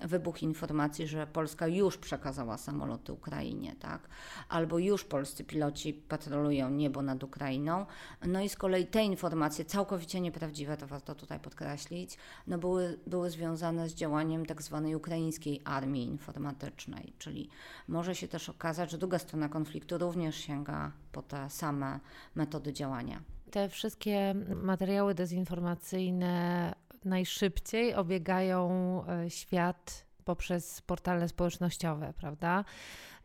wybuch 0.00 0.42
informacji, 0.42 1.06
że 1.06 1.26
Polska 1.26 1.66
już 1.66 1.98
przekazała 1.98 2.58
samoloty 2.58 3.12
Ukrainie, 3.12 3.76
tak? 3.80 4.08
Albo 4.48 4.78
już 4.78 5.04
polscy 5.04 5.44
piloci 5.44 5.92
patrolują 5.92 6.70
niebo 6.70 7.02
nad 7.02 7.22
Ukrainą. 7.22 7.86
No 8.26 8.40
i 8.40 8.48
z 8.48 8.56
kolei 8.56 8.86
te 8.86 9.04
informacje, 9.04 9.64
całkowicie 9.64 10.20
nieprawdziwe, 10.20 10.76
to 10.76 10.86
warto 10.86 11.14
tutaj 11.14 11.40
podkreślić, 11.40 12.18
no 12.46 12.58
były, 12.58 12.98
były 13.06 13.30
związane 13.30 13.88
z 13.88 13.94
działaniem 13.94 14.46
tak 14.46 14.62
zwanej 14.62 14.94
ukraińskiej 14.94 15.60
armii 15.64 16.06
informatycznej, 16.06 17.12
czyli 17.18 17.48
może 17.88 18.14
się 18.14 18.28
też 18.28 18.48
okazać, 18.48 18.90
że 18.90 18.98
druga 18.98 19.18
strona 19.18 19.48
konfliktu 19.48 19.98
również 19.98 20.36
sięga 20.36 20.92
po 21.12 21.22
te 21.22 21.50
same 21.50 22.00
metody 22.34 22.72
działania. 22.72 23.22
Te 23.50 23.68
wszystkie 23.68 24.34
materiały 24.62 25.14
dezinformacyjne 25.14 26.74
najszybciej 27.04 27.94
obiegają 27.94 28.70
e, 29.06 29.30
świat 29.30 30.06
poprzez 30.24 30.80
portale 30.82 31.28
społecznościowe, 31.28 32.12
prawda? 32.16 32.64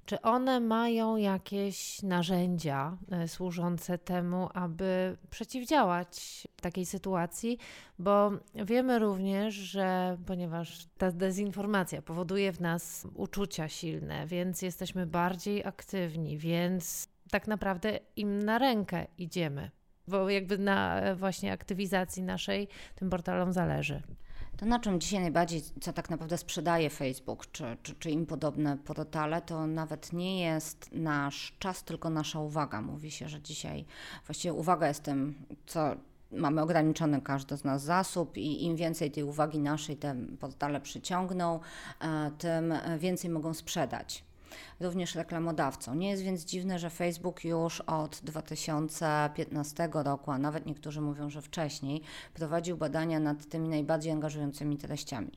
Czy 0.05 0.21
one 0.21 0.59
mają 0.59 1.15
jakieś 1.15 2.01
narzędzia 2.01 2.97
e, 3.11 3.27
służące 3.27 3.97
temu, 3.97 4.49
aby 4.53 5.17
przeciwdziałać 5.29 6.47
takiej 6.61 6.85
sytuacji? 6.85 7.57
Bo 7.99 8.31
wiemy 8.55 8.99
również, 8.99 9.55
że 9.55 10.17
ponieważ 10.25 10.87
ta 10.97 11.11
dezinformacja 11.11 12.01
powoduje 12.01 12.53
w 12.53 12.61
nas 12.61 13.07
uczucia 13.15 13.67
silne, 13.67 14.27
więc 14.27 14.61
jesteśmy 14.61 15.05
bardziej 15.05 15.65
aktywni, 15.65 16.37
więc 16.37 17.07
tak 17.31 17.47
naprawdę 17.47 17.99
im 18.15 18.43
na 18.43 18.57
rękę 18.57 19.07
idziemy 19.17 19.71
bo 20.07 20.29
jakby 20.29 20.57
na 20.57 21.01
właśnie 21.15 21.51
aktywizacji 21.51 22.23
naszej 22.23 22.67
tym 22.95 23.09
portalom 23.09 23.53
zależy. 23.53 24.01
To 24.57 24.65
na 24.65 24.79
czym 24.79 24.99
dzisiaj 24.99 25.21
najbardziej, 25.21 25.61
co 25.81 25.93
tak 25.93 26.09
naprawdę 26.09 26.37
sprzedaje 26.37 26.89
Facebook, 26.89 27.51
czy, 27.51 27.77
czy, 27.83 27.95
czy 27.95 28.11
im 28.11 28.25
podobne 28.25 28.77
portale, 28.77 29.41
to 29.41 29.67
nawet 29.67 30.13
nie 30.13 30.41
jest 30.41 30.89
nasz 30.91 31.55
czas, 31.59 31.83
tylko 31.83 32.09
nasza 32.09 32.39
uwaga. 32.39 32.81
Mówi 32.81 33.11
się, 33.11 33.29
że 33.29 33.41
dzisiaj 33.41 33.85
właściwie 34.25 34.53
uwaga 34.53 34.87
jest 34.87 35.03
tym, 35.03 35.35
co 35.65 35.95
mamy 36.31 36.61
ograniczony 36.61 37.21
każdy 37.21 37.57
z 37.57 37.63
nas 37.63 37.83
zasób 37.83 38.37
i 38.37 38.63
im 38.65 38.75
więcej 38.75 39.11
tej 39.11 39.23
uwagi 39.23 39.59
naszej 39.59 39.97
te 39.97 40.15
portale 40.39 40.81
przyciągną, 40.81 41.59
e, 42.01 42.31
tym 42.37 42.73
więcej 42.99 43.29
mogą 43.29 43.53
sprzedać 43.53 44.23
również 44.79 45.15
reklamodawcą. 45.15 45.95
Nie 45.95 46.09
jest 46.09 46.23
więc 46.23 46.45
dziwne, 46.45 46.79
że 46.79 46.89
Facebook 46.89 47.43
już 47.43 47.81
od 47.81 48.19
2015 48.23 49.89
roku, 49.93 50.31
a 50.31 50.37
nawet 50.37 50.65
niektórzy 50.65 51.01
mówią, 51.01 51.29
że 51.29 51.41
wcześniej, 51.41 52.01
prowadził 52.33 52.77
badania 52.77 53.19
nad 53.19 53.45
tymi 53.45 53.69
najbardziej 53.69 54.11
angażującymi 54.11 54.77
treściami. 54.77 55.31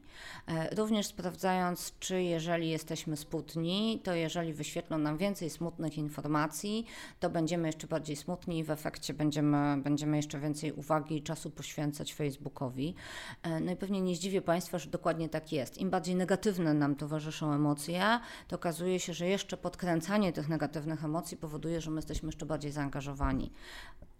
E, 0.48 0.74
również 0.74 1.06
sprawdzając, 1.06 1.92
czy 2.00 2.22
jeżeli 2.22 2.70
jesteśmy 2.70 3.16
smutni, 3.16 4.00
to 4.04 4.14
jeżeli 4.14 4.52
wyświetlą 4.52 4.98
nam 4.98 5.18
więcej 5.18 5.50
smutnych 5.50 5.98
informacji, 5.98 6.86
to 7.20 7.30
będziemy 7.30 7.68
jeszcze 7.68 7.86
bardziej 7.86 8.16
smutni 8.16 8.58
i 8.58 8.64
w 8.64 8.70
efekcie 8.70 9.14
będziemy, 9.14 9.82
będziemy 9.82 10.16
jeszcze 10.16 10.38
więcej 10.38 10.72
uwagi 10.72 11.16
i 11.16 11.22
czasu 11.22 11.50
poświęcać 11.50 12.14
Facebookowi. 12.14 12.94
E, 13.42 13.60
no 13.60 13.72
i 13.72 13.76
pewnie 13.76 14.00
nie 14.00 14.16
zdziwię 14.16 14.42
Państwa, 14.42 14.78
że 14.78 14.90
dokładnie 14.90 15.28
tak 15.28 15.52
jest. 15.52 15.78
Im 15.78 15.90
bardziej 15.90 16.14
negatywne 16.14 16.74
nam 16.74 16.94
towarzyszą 16.94 17.52
emocje, 17.52 18.20
to 18.48 18.56
okazuje 18.56 19.00
się, 19.00 19.05
że 19.14 19.26
jeszcze 19.26 19.56
podkręcanie 19.56 20.32
tych 20.32 20.48
negatywnych 20.48 21.04
emocji 21.04 21.36
powoduje, 21.36 21.80
że 21.80 21.90
my 21.90 21.98
jesteśmy 21.98 22.28
jeszcze 22.28 22.46
bardziej 22.46 22.72
zaangażowani 22.72 23.52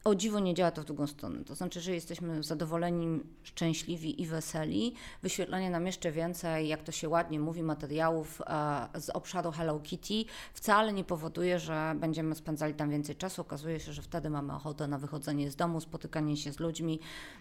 o 0.06 0.14
dziwo 0.14 0.40
nie 0.40 0.54
działa 0.54 0.70
to 0.70 0.82
w 0.82 0.84
drugą 0.84 1.06
stronę. 1.06 1.44
To 1.44 1.54
znaczy, 1.54 1.80
że 1.80 1.92
jesteśmy 1.94 2.42
zadowoleni, 2.42 3.20
szczęśliwi 3.42 4.22
i 4.22 4.26
weseli, 4.26 4.94
wyświetlanie 5.22 5.70
nam 5.70 5.86
jeszcze 5.86 6.12
więcej, 6.12 6.68
jak 6.68 6.82
to 6.82 6.92
się 6.92 7.08
ładnie 7.08 7.40
mówi, 7.40 7.62
materiałów 7.62 8.42
e, 8.46 9.00
z 9.00 9.10
obszaru 9.10 9.52
Hello 9.52 9.80
Kitty 9.80 10.24
wcale 10.54 10.92
nie 10.92 11.04
powoduje, 11.04 11.58
że 11.58 11.94
będziemy 11.96 12.34
spędzali 12.34 12.74
tam 12.74 12.90
więcej 12.90 13.16
czasu. 13.16 13.42
Okazuje 13.42 13.80
się, 13.80 13.92
że 13.92 14.02
wtedy 14.02 14.30
mamy 14.30 14.54
ochotę 14.54 14.88
na 14.88 14.98
wychodzenie 14.98 15.50
z 15.50 15.56
domu, 15.56 15.80
spotykanie 15.80 16.36
się 16.36 16.52
z 16.52 16.60
ludźmi 16.60 17.00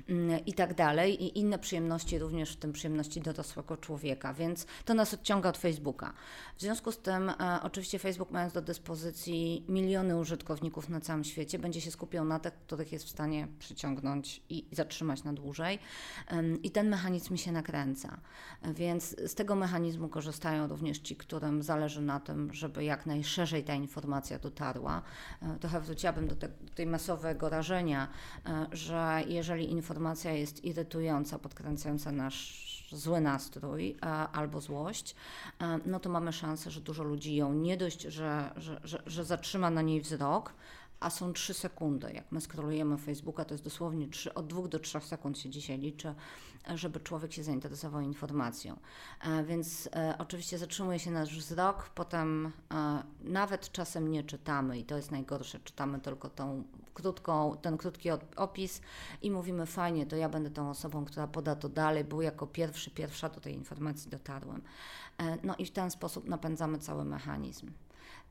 mm, 0.10 0.46
i 0.46 0.54
tak 0.54 0.74
dalej. 0.74 1.24
I 1.24 1.40
inne 1.40 1.60
przyjemności, 1.60 2.20
również 2.20 2.54
w 2.54 2.58
tym 2.58 2.74
przyjemności 2.74 3.22
dorosłego 3.22 3.78
człowieka, 3.78 4.34
więc 4.34 4.66
to 4.86 4.94
nas 4.94 5.14
odciąga 5.14 5.50
od 5.50 5.58
Facebooka. 5.58 6.14
W 6.58 6.62
związku 6.62 6.92
z 6.92 6.98
tym, 6.98 7.30
e, 7.30 7.60
oczywiście 7.64 8.00
Facebook 8.00 8.32
mając 8.32 8.54
do 8.54 8.62
dyspozycji 8.62 9.66
miliony 9.70 10.18
użytkowników 10.18 10.90
na 10.90 11.02
całym 11.02 11.24
świecie, 11.24 11.60
będzie 11.60 11.82
się 11.82 11.92
skupiał 11.92 12.26
na 12.26 12.40
tych, 12.40 12.55
których 12.60 12.92
jest 12.92 13.06
w 13.06 13.10
stanie 13.10 13.48
przyciągnąć 13.60 14.42
i 14.50 14.66
zatrzymać 14.72 15.24
na 15.24 15.34
dłużej. 15.34 15.80
I 16.64 16.72
ten 16.72 16.90
mechanizm 16.90 17.38
się 17.38 17.52
nakręca. 17.52 18.18
Więc 18.74 19.16
z 19.26 19.36
tego 19.36 19.56
mechanizmu 19.56 20.10
korzystają 20.10 20.68
również 20.68 21.00
ci, 21.00 21.16
którym 21.16 21.64
zależy 21.64 22.02
na 22.02 22.20
tym, 22.20 22.54
żeby 22.54 22.84
jak 22.84 23.06
najszerzej 23.06 23.64
ta 23.64 23.74
informacja 23.74 24.40
dotarła. 24.40 25.02
E, 25.42 25.60
trochę 25.60 25.82
wróciłabym 25.82 26.28
do, 26.28 26.36
te, 26.36 26.48
do 26.48 26.74
tej 26.74 26.86
masowego 26.86 27.50
rażenia, 27.50 28.08
e, 28.46 28.68
że 28.72 29.24
jeżeli 29.28 29.72
informacja 29.72 30.32
jest 30.32 30.66
irytująca, 30.66 31.40
podkręcająca 31.40 32.12
nasz 32.12 32.66
zły 32.92 33.22
nastrój 33.22 33.98
albo 34.34 34.62
złość, 34.62 35.16
no 35.86 36.00
to 36.00 36.10
mamy 36.10 36.34
szansę, 36.34 36.72
że 36.72 36.82
dużo 36.82 37.04
ludzi 37.04 37.36
ją 37.36 37.54
nie 37.54 37.78
dość, 37.78 38.02
że, 38.02 38.52
że, 38.56 38.82
że, 38.84 39.04
że 39.06 39.24
zatrzyma 39.24 39.70
na 39.70 39.82
niej 39.82 40.02
wzrok, 40.02 40.54
a 41.06 41.10
są 41.10 41.34
3 41.34 41.54
sekundy. 41.54 42.12
Jak 42.14 42.32
my 42.32 42.42
skrolujemy 42.42 42.98
Facebooka, 42.98 43.46
to 43.46 43.54
jest 43.54 43.64
dosłownie 43.64 44.08
3, 44.08 44.34
od 44.34 44.48
2 44.48 44.68
do 44.68 44.80
3 44.80 45.00
sekund 45.02 45.40
się 45.40 45.50
dzisiaj 45.50 45.80
liczy, 45.80 46.16
żeby 46.76 47.00
człowiek 47.00 47.34
się 47.34 47.44
zainteresował 47.44 48.02
informacją. 48.02 48.80
E, 49.22 49.44
więc 49.44 49.90
e, 49.96 50.16
oczywiście 50.18 50.58
zatrzymuje 50.58 51.00
się 51.00 51.12
nasz 51.12 51.38
wzrok, 51.38 51.90
potem 51.90 52.52
e, 52.72 53.04
nawet 53.24 53.72
czasem 53.72 54.12
nie 54.12 54.24
czytamy 54.24 54.80
i 54.80 54.86
to 54.86 54.96
jest 54.96 55.12
najgorsze, 55.12 55.60
czytamy 55.60 56.00
tylko 56.00 56.30
tą 56.30 56.64
krótką, 56.94 57.58
ten 57.62 57.78
krótki 57.78 58.10
opis 58.36 58.82
i 59.22 59.32
mówimy 59.32 59.66
fajnie, 59.66 60.06
to 60.06 60.16
ja 60.16 60.30
będę 60.30 60.50
tą 60.50 60.70
osobą, 60.70 61.06
która 61.06 61.28
poda 61.28 61.56
to 61.56 61.70
dalej, 61.70 62.04
bo 62.04 62.22
jako 62.22 62.48
pierwszy, 62.48 62.92
pierwsza 62.92 63.30
do 63.30 63.42
tej 63.42 63.54
informacji 63.54 64.12
dotarłem. 64.12 64.62
No 65.44 65.56
i 65.58 65.66
w 65.66 65.72
ten 65.72 65.92
sposób 65.92 66.28
napędzamy 66.28 66.80
cały 66.80 67.06
mechanizm. 67.06 67.72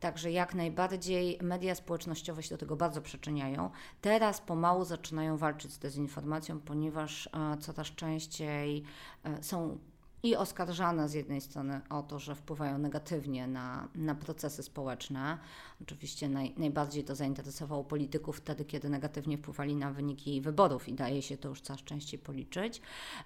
Także 0.04 0.30
jak 0.32 0.54
najbardziej 0.54 1.38
media 1.42 1.74
społecznościowe 1.74 2.42
się 2.42 2.50
do 2.50 2.58
tego 2.58 2.76
bardzo 2.76 3.02
przyczyniają. 3.02 3.70
Teraz 4.00 4.40
pomału 4.40 4.84
zaczynają 4.84 5.36
walczyć 5.36 5.72
z 5.72 5.78
dezinformacją, 5.78 6.60
ponieważ 6.60 7.26
e, 7.26 7.56
coraz 7.58 7.86
częściej 7.86 8.82
e, 9.24 9.42
są 9.42 9.78
i 10.22 10.36
oskarżane 10.36 11.08
z 11.08 11.14
jednej 11.14 11.40
strony 11.40 11.80
o 11.90 12.02
to, 12.02 12.18
że 12.18 12.34
wpływają 12.34 12.78
negatywnie 12.78 13.46
na, 13.46 13.88
na 13.94 14.14
procesy 14.14 14.62
społeczne. 14.62 15.38
Oczywiście 15.82 16.28
naj, 16.28 16.54
najbardziej 16.56 17.04
to 17.04 17.14
zainteresowało 17.14 17.84
polityków 17.84 18.36
wtedy, 18.36 18.64
kiedy 18.64 18.88
negatywnie 18.88 19.38
wpływali 19.38 19.76
na 19.76 19.92
wyniki 19.92 20.40
wyborów 20.40 20.88
i 20.88 20.94
daje 20.94 21.22
się 21.22 21.36
to 21.36 21.48
już 21.48 21.60
coraz 21.60 21.82
częściej 21.82 22.20
policzyć, 22.20 22.80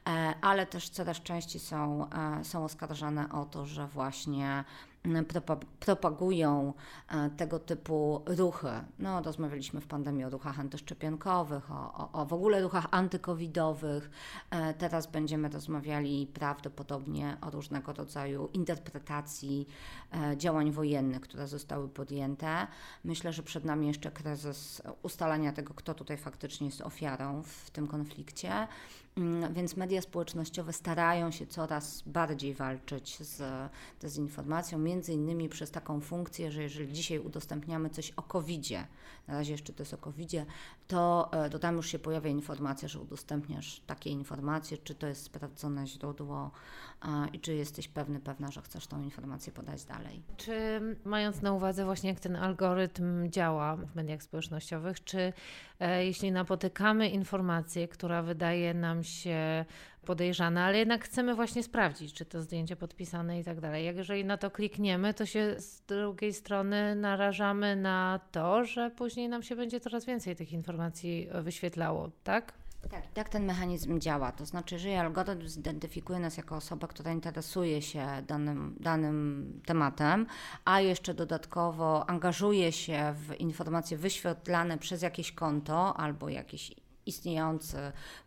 e, 0.06 0.34
ale 0.42 0.66
też 0.66 0.88
coraz 0.88 1.20
częściej 1.20 1.60
są, 1.60 2.10
są 2.42 2.64
oskarżane 2.64 3.32
o 3.32 3.44
to, 3.44 3.66
że 3.66 3.86
właśnie 3.86 4.64
propagują 5.80 6.72
e, 7.08 7.30
tego 7.30 7.58
typu 7.58 8.22
ruchy. 8.26 8.68
No, 8.98 9.22
rozmawialiśmy 9.22 9.80
w 9.80 9.87
pandemii 9.87 10.24
o 10.24 10.30
ruchach 10.30 10.61
antyszczepionkowych, 10.61 11.70
o, 11.70 11.94
o, 11.94 12.12
o 12.12 12.26
w 12.26 12.32
ogóle 12.32 12.62
ruchach 12.62 12.87
antykowidowych. 12.90 14.11
E, 14.50 14.74
teraz 14.74 15.06
będziemy 15.06 15.48
rozmawiali 15.48 16.26
prawdopodobnie 16.26 17.37
o 17.40 17.50
różnego 17.50 17.92
rodzaju 17.92 18.48
interpretacji 18.52 19.68
e, 20.12 20.37
działań 20.37 20.70
wojennych, 20.70 21.20
które 21.20 21.48
zostały 21.48 21.88
podjęte. 21.88 22.66
Myślę, 23.04 23.32
że 23.32 23.42
przed 23.42 23.64
nami 23.64 23.87
jeszcze 23.87 24.11
kryzys 24.11 24.82
ustalania 25.02 25.52
tego, 25.52 25.74
kto 25.74 25.94
tutaj 25.94 26.16
faktycznie 26.16 26.66
jest 26.66 26.80
ofiarą 26.80 27.42
w 27.42 27.70
tym 27.70 27.87
konflikcie. 27.87 28.68
Mm, 29.18 29.54
więc 29.54 29.76
media 29.76 30.02
społecznościowe 30.02 30.72
starają 30.72 31.31
się 31.31 31.46
coraz 31.46 32.02
bardziej 32.07 32.54
walczyć 32.54 33.18
z 33.20 33.42
dezinformacją, 34.00 34.78
między 34.78 35.12
innymi 35.12 35.48
przez 35.48 35.70
taką 35.70 36.00
funkcję, 36.00 36.52
że 36.52 36.62
jeżeli 36.62 36.92
dzisiaj 36.92 37.18
udostępniamy 37.18 37.90
coś 37.90 38.11
o 38.11 38.22
COVID-zie, 38.22 38.87
na 39.28 39.34
razie 39.34 39.52
jeszcze 39.52 39.72
to 39.72 39.82
jest 39.82 39.94
o 39.94 39.98
COVID-zie, 39.98 40.46
to, 40.88 41.28
e, 41.32 41.50
to 41.50 41.58
tam 41.58 41.76
już 41.76 41.86
się 41.86 41.98
pojawia 41.98 42.30
informacja, 42.30 42.88
że 42.88 43.00
udostępniasz 43.00 43.80
takie 43.86 44.10
informacje, 44.10 44.78
czy 44.78 44.94
to 44.94 45.06
jest 45.06 45.22
sprawdzone 45.22 45.86
źródło 45.86 46.50
i 47.32 47.40
czy 47.40 47.54
jesteś 47.54 47.88
pewny, 47.88 48.20
pewna, 48.20 48.50
że 48.50 48.62
chcesz 48.62 48.86
tą 48.86 49.02
informację 49.02 49.52
podać 49.52 49.84
dalej. 49.84 50.22
Czy 50.36 50.80
mając 51.04 51.42
na 51.42 51.52
uwadze 51.52 51.84
właśnie 51.84 52.10
jak 52.10 52.20
ten 52.20 52.36
algorytm 52.36 53.30
działa 53.30 53.76
w 53.76 53.94
mediach 53.94 54.22
społecznościowych, 54.22 55.04
czy 55.04 55.32
e, 55.80 56.04
jeśli 56.04 56.32
napotykamy 56.32 57.08
informację, 57.08 57.88
która 57.88 58.22
wydaje 58.22 58.74
nam 58.74 59.04
się 59.04 59.64
podejrzana, 60.04 60.64
ale 60.64 60.78
jednak 60.78 61.04
chcemy 61.04 61.34
właśnie 61.34 61.62
sprawdzić, 61.62 62.12
czy 62.12 62.24
to 62.24 62.42
zdjęcie 62.42 62.76
podpisane 62.76 63.40
i 63.40 63.44
tak 63.44 63.61
dalej. 63.61 63.84
Jeżeli 63.84 64.24
na 64.24 64.37
to 64.37 64.50
klikniemy, 64.50 65.14
to 65.14 65.26
się 65.26 65.54
z 65.58 65.80
drugiej 65.80 66.32
strony 66.32 66.94
narażamy 66.94 67.76
na 67.76 68.20
to, 68.32 68.64
że 68.64 68.90
później 68.90 69.28
nam 69.28 69.42
się 69.42 69.56
będzie 69.56 69.80
coraz 69.80 70.04
więcej 70.04 70.37
tych 70.37 70.52
informacji 70.52 71.28
wyświetlało, 71.42 72.11
tak? 72.24 72.52
Tak, 72.90 73.12
tak 73.14 73.28
ten 73.28 73.44
mechanizm 73.44 74.00
działa. 74.00 74.32
To 74.32 74.46
znaczy, 74.46 74.74
jeżeli 74.74 74.94
algorytm 74.94 75.48
zidentyfikuje 75.48 76.18
nas 76.18 76.37
jako 76.37 76.56
osobę, 76.56 76.88
która 76.88 77.12
interesuje 77.12 77.82
się 77.82 78.06
danym, 78.26 78.76
danym 78.80 79.61
tematem, 79.66 80.26
a 80.64 80.80
jeszcze 80.80 81.14
dodatkowo 81.14 82.11
angażuje 82.11 82.72
się 82.72 83.14
w 83.16 83.40
informacje 83.40 83.98
wyświetlane 83.98 84.78
przez 84.78 85.02
jakieś 85.02 85.32
konto 85.32 85.96
albo 85.96 86.28
jakieś 86.28 86.72
istniejący 87.08 87.76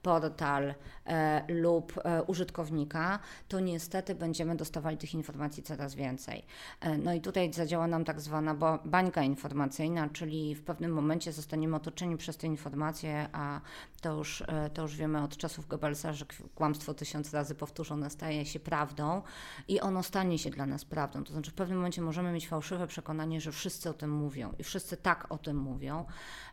portal 0.01 0.73
e, 1.05 1.43
lub 1.47 1.93
e, 2.03 2.23
użytkownika, 2.23 3.19
to 3.47 3.59
niestety 3.59 4.15
będziemy 4.15 4.55
dostawali 4.55 4.97
tych 4.97 5.13
informacji 5.13 5.63
coraz 5.63 5.95
więcej. 5.95 6.45
E, 6.81 6.97
no 6.97 7.13
i 7.13 7.21
tutaj 7.21 7.53
zadziała 7.53 7.87
nam 7.87 8.05
tak 8.05 8.21
zwana 8.21 8.55
bańka 8.85 9.23
informacyjna, 9.23 10.09
czyli 10.09 10.55
w 10.55 10.63
pewnym 10.63 10.93
momencie 10.93 11.31
zostaniemy 11.31 11.75
otoczeni 11.75 12.17
przez 12.17 12.37
te 12.37 12.47
informacje, 12.47 13.27
a 13.33 13.61
to 14.01 14.13
już, 14.13 14.41
e, 14.47 14.69
to 14.69 14.81
już 14.81 14.95
wiemy 14.95 15.23
od 15.23 15.37
czasów 15.37 15.67
Goebbelsa, 15.67 16.13
że 16.13 16.25
kłamstwo 16.55 16.93
tysiąc 16.93 17.33
razy 17.33 17.55
powtórzone 17.55 18.09
staje 18.09 18.45
się 18.45 18.59
prawdą 18.59 19.21
i 19.67 19.79
ono 19.79 20.03
stanie 20.03 20.39
się 20.39 20.49
dla 20.49 20.65
nas 20.65 20.85
prawdą. 20.85 21.23
To 21.23 21.33
znaczy 21.33 21.51
w 21.51 21.53
pewnym 21.53 21.77
momencie 21.77 22.01
możemy 22.01 22.31
mieć 22.31 22.47
fałszywe 22.47 22.87
przekonanie, 22.87 23.41
że 23.41 23.51
wszyscy 23.51 23.89
o 23.89 23.93
tym 23.93 24.11
mówią 24.11 24.53
i 24.59 24.63
wszyscy 24.63 24.97
tak 24.97 25.31
o 25.31 25.37
tym 25.37 25.57
mówią. 25.57 26.05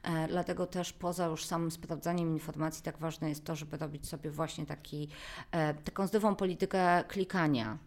E, 0.03 0.29
dlatego 0.29 0.67
też 0.67 0.93
poza 0.93 1.27
już 1.27 1.45
samym 1.45 1.71
sprawdzaniem 1.71 2.18
informacji 2.21 2.83
tak 2.83 2.99
ważne 2.99 3.29
jest 3.29 3.45
to, 3.45 3.57
żeby 3.57 3.77
robić 3.77 4.09
sobie 4.09 4.31
właśnie 4.31 4.67
taki, 4.67 5.09
e, 5.51 5.75
taką 5.75 6.07
zdrową 6.07 6.37
politykę 6.37 7.05
klikania. 7.09 7.79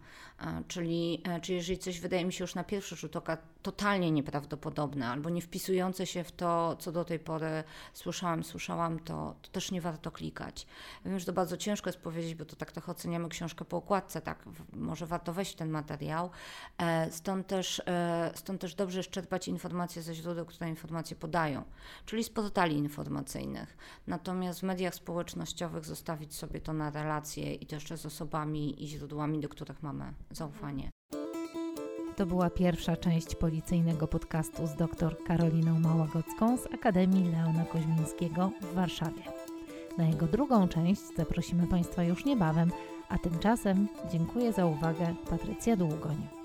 Czyli, 0.68 1.22
czyli 1.42 1.56
jeżeli 1.56 1.78
coś 1.78 2.00
wydaje 2.00 2.24
mi 2.24 2.32
się 2.32 2.44
już 2.44 2.54
na 2.54 2.64
pierwszy 2.64 2.96
rzut 2.96 3.16
oka 3.16 3.38
totalnie 3.62 4.10
nieprawdopodobne 4.10 5.08
albo 5.08 5.30
nie 5.30 5.42
wpisujące 5.42 6.06
się 6.06 6.24
w 6.24 6.32
to, 6.32 6.76
co 6.78 6.92
do 6.92 7.04
tej 7.04 7.18
pory 7.18 7.64
słyszałam, 7.92 8.44
słyszałam, 8.44 8.98
to, 8.98 9.34
to 9.42 9.50
też 9.50 9.70
nie 9.70 9.80
warto 9.80 10.10
klikać. 10.10 10.66
Wiem, 11.04 11.18
że 11.18 11.26
to 11.26 11.32
bardzo 11.32 11.56
ciężko 11.56 11.88
jest 11.88 12.00
powiedzieć, 12.00 12.34
bo 12.34 12.44
to 12.44 12.56
tak 12.56 12.72
trochę 12.72 12.92
oceniamy 12.92 13.28
książkę 13.28 13.64
po 13.64 13.76
okładce, 13.76 14.20
tak, 14.20 14.44
może 14.72 15.06
warto 15.06 15.32
wejść 15.32 15.52
w 15.52 15.56
ten 15.56 15.70
materiał. 15.70 16.30
E, 16.78 17.10
stąd 17.10 17.46
też, 17.46 17.82
e, 17.86 18.30
stąd 18.34 18.60
też 18.60 18.74
dobrze 18.74 18.98
jest 18.98 19.10
czerpać 19.10 19.48
informacje 19.48 20.02
ze 20.02 20.14
źródeł, 20.14 20.46
które 20.46 20.70
informacje 20.70 21.16
podają, 21.16 21.62
czyli 22.06 22.24
z 22.24 22.30
portali 22.30 22.76
informacyjnych. 22.76 23.76
Natomiast 24.12 24.60
w 24.60 24.62
mediach 24.62 24.94
społecznościowych 24.94 25.84
zostawić 25.84 26.34
sobie 26.34 26.60
to 26.60 26.72
na 26.72 26.90
relacje 26.90 27.54
i 27.54 27.66
to 27.66 27.76
jeszcze 27.76 27.96
z 27.96 28.06
osobami 28.06 28.84
i 28.84 28.88
źródłami, 28.88 29.40
do 29.40 29.48
których 29.48 29.82
mamy 29.82 30.14
zaufanie. 30.30 30.90
To 32.16 32.26
była 32.26 32.50
pierwsza 32.50 32.96
część 32.96 33.34
policyjnego 33.34 34.08
podcastu 34.08 34.66
z 34.66 34.74
dr 34.74 35.16
Karoliną 35.26 35.80
Małagocką 35.80 36.56
z 36.58 36.66
Akademii 36.66 37.32
Leona 37.32 37.64
Koźmińskiego 37.64 38.50
w 38.60 38.74
Warszawie. 38.74 39.22
Na 39.98 40.04
jego 40.04 40.26
drugą 40.26 40.68
część 40.68 41.02
zaprosimy 41.16 41.66
Państwa 41.66 42.02
już 42.02 42.24
niebawem, 42.24 42.70
a 43.08 43.18
tymczasem 43.18 43.88
dziękuję 44.12 44.52
za 44.52 44.66
uwagę 44.66 45.14
Patrycja 45.30 45.76
Długoń. 45.76 46.41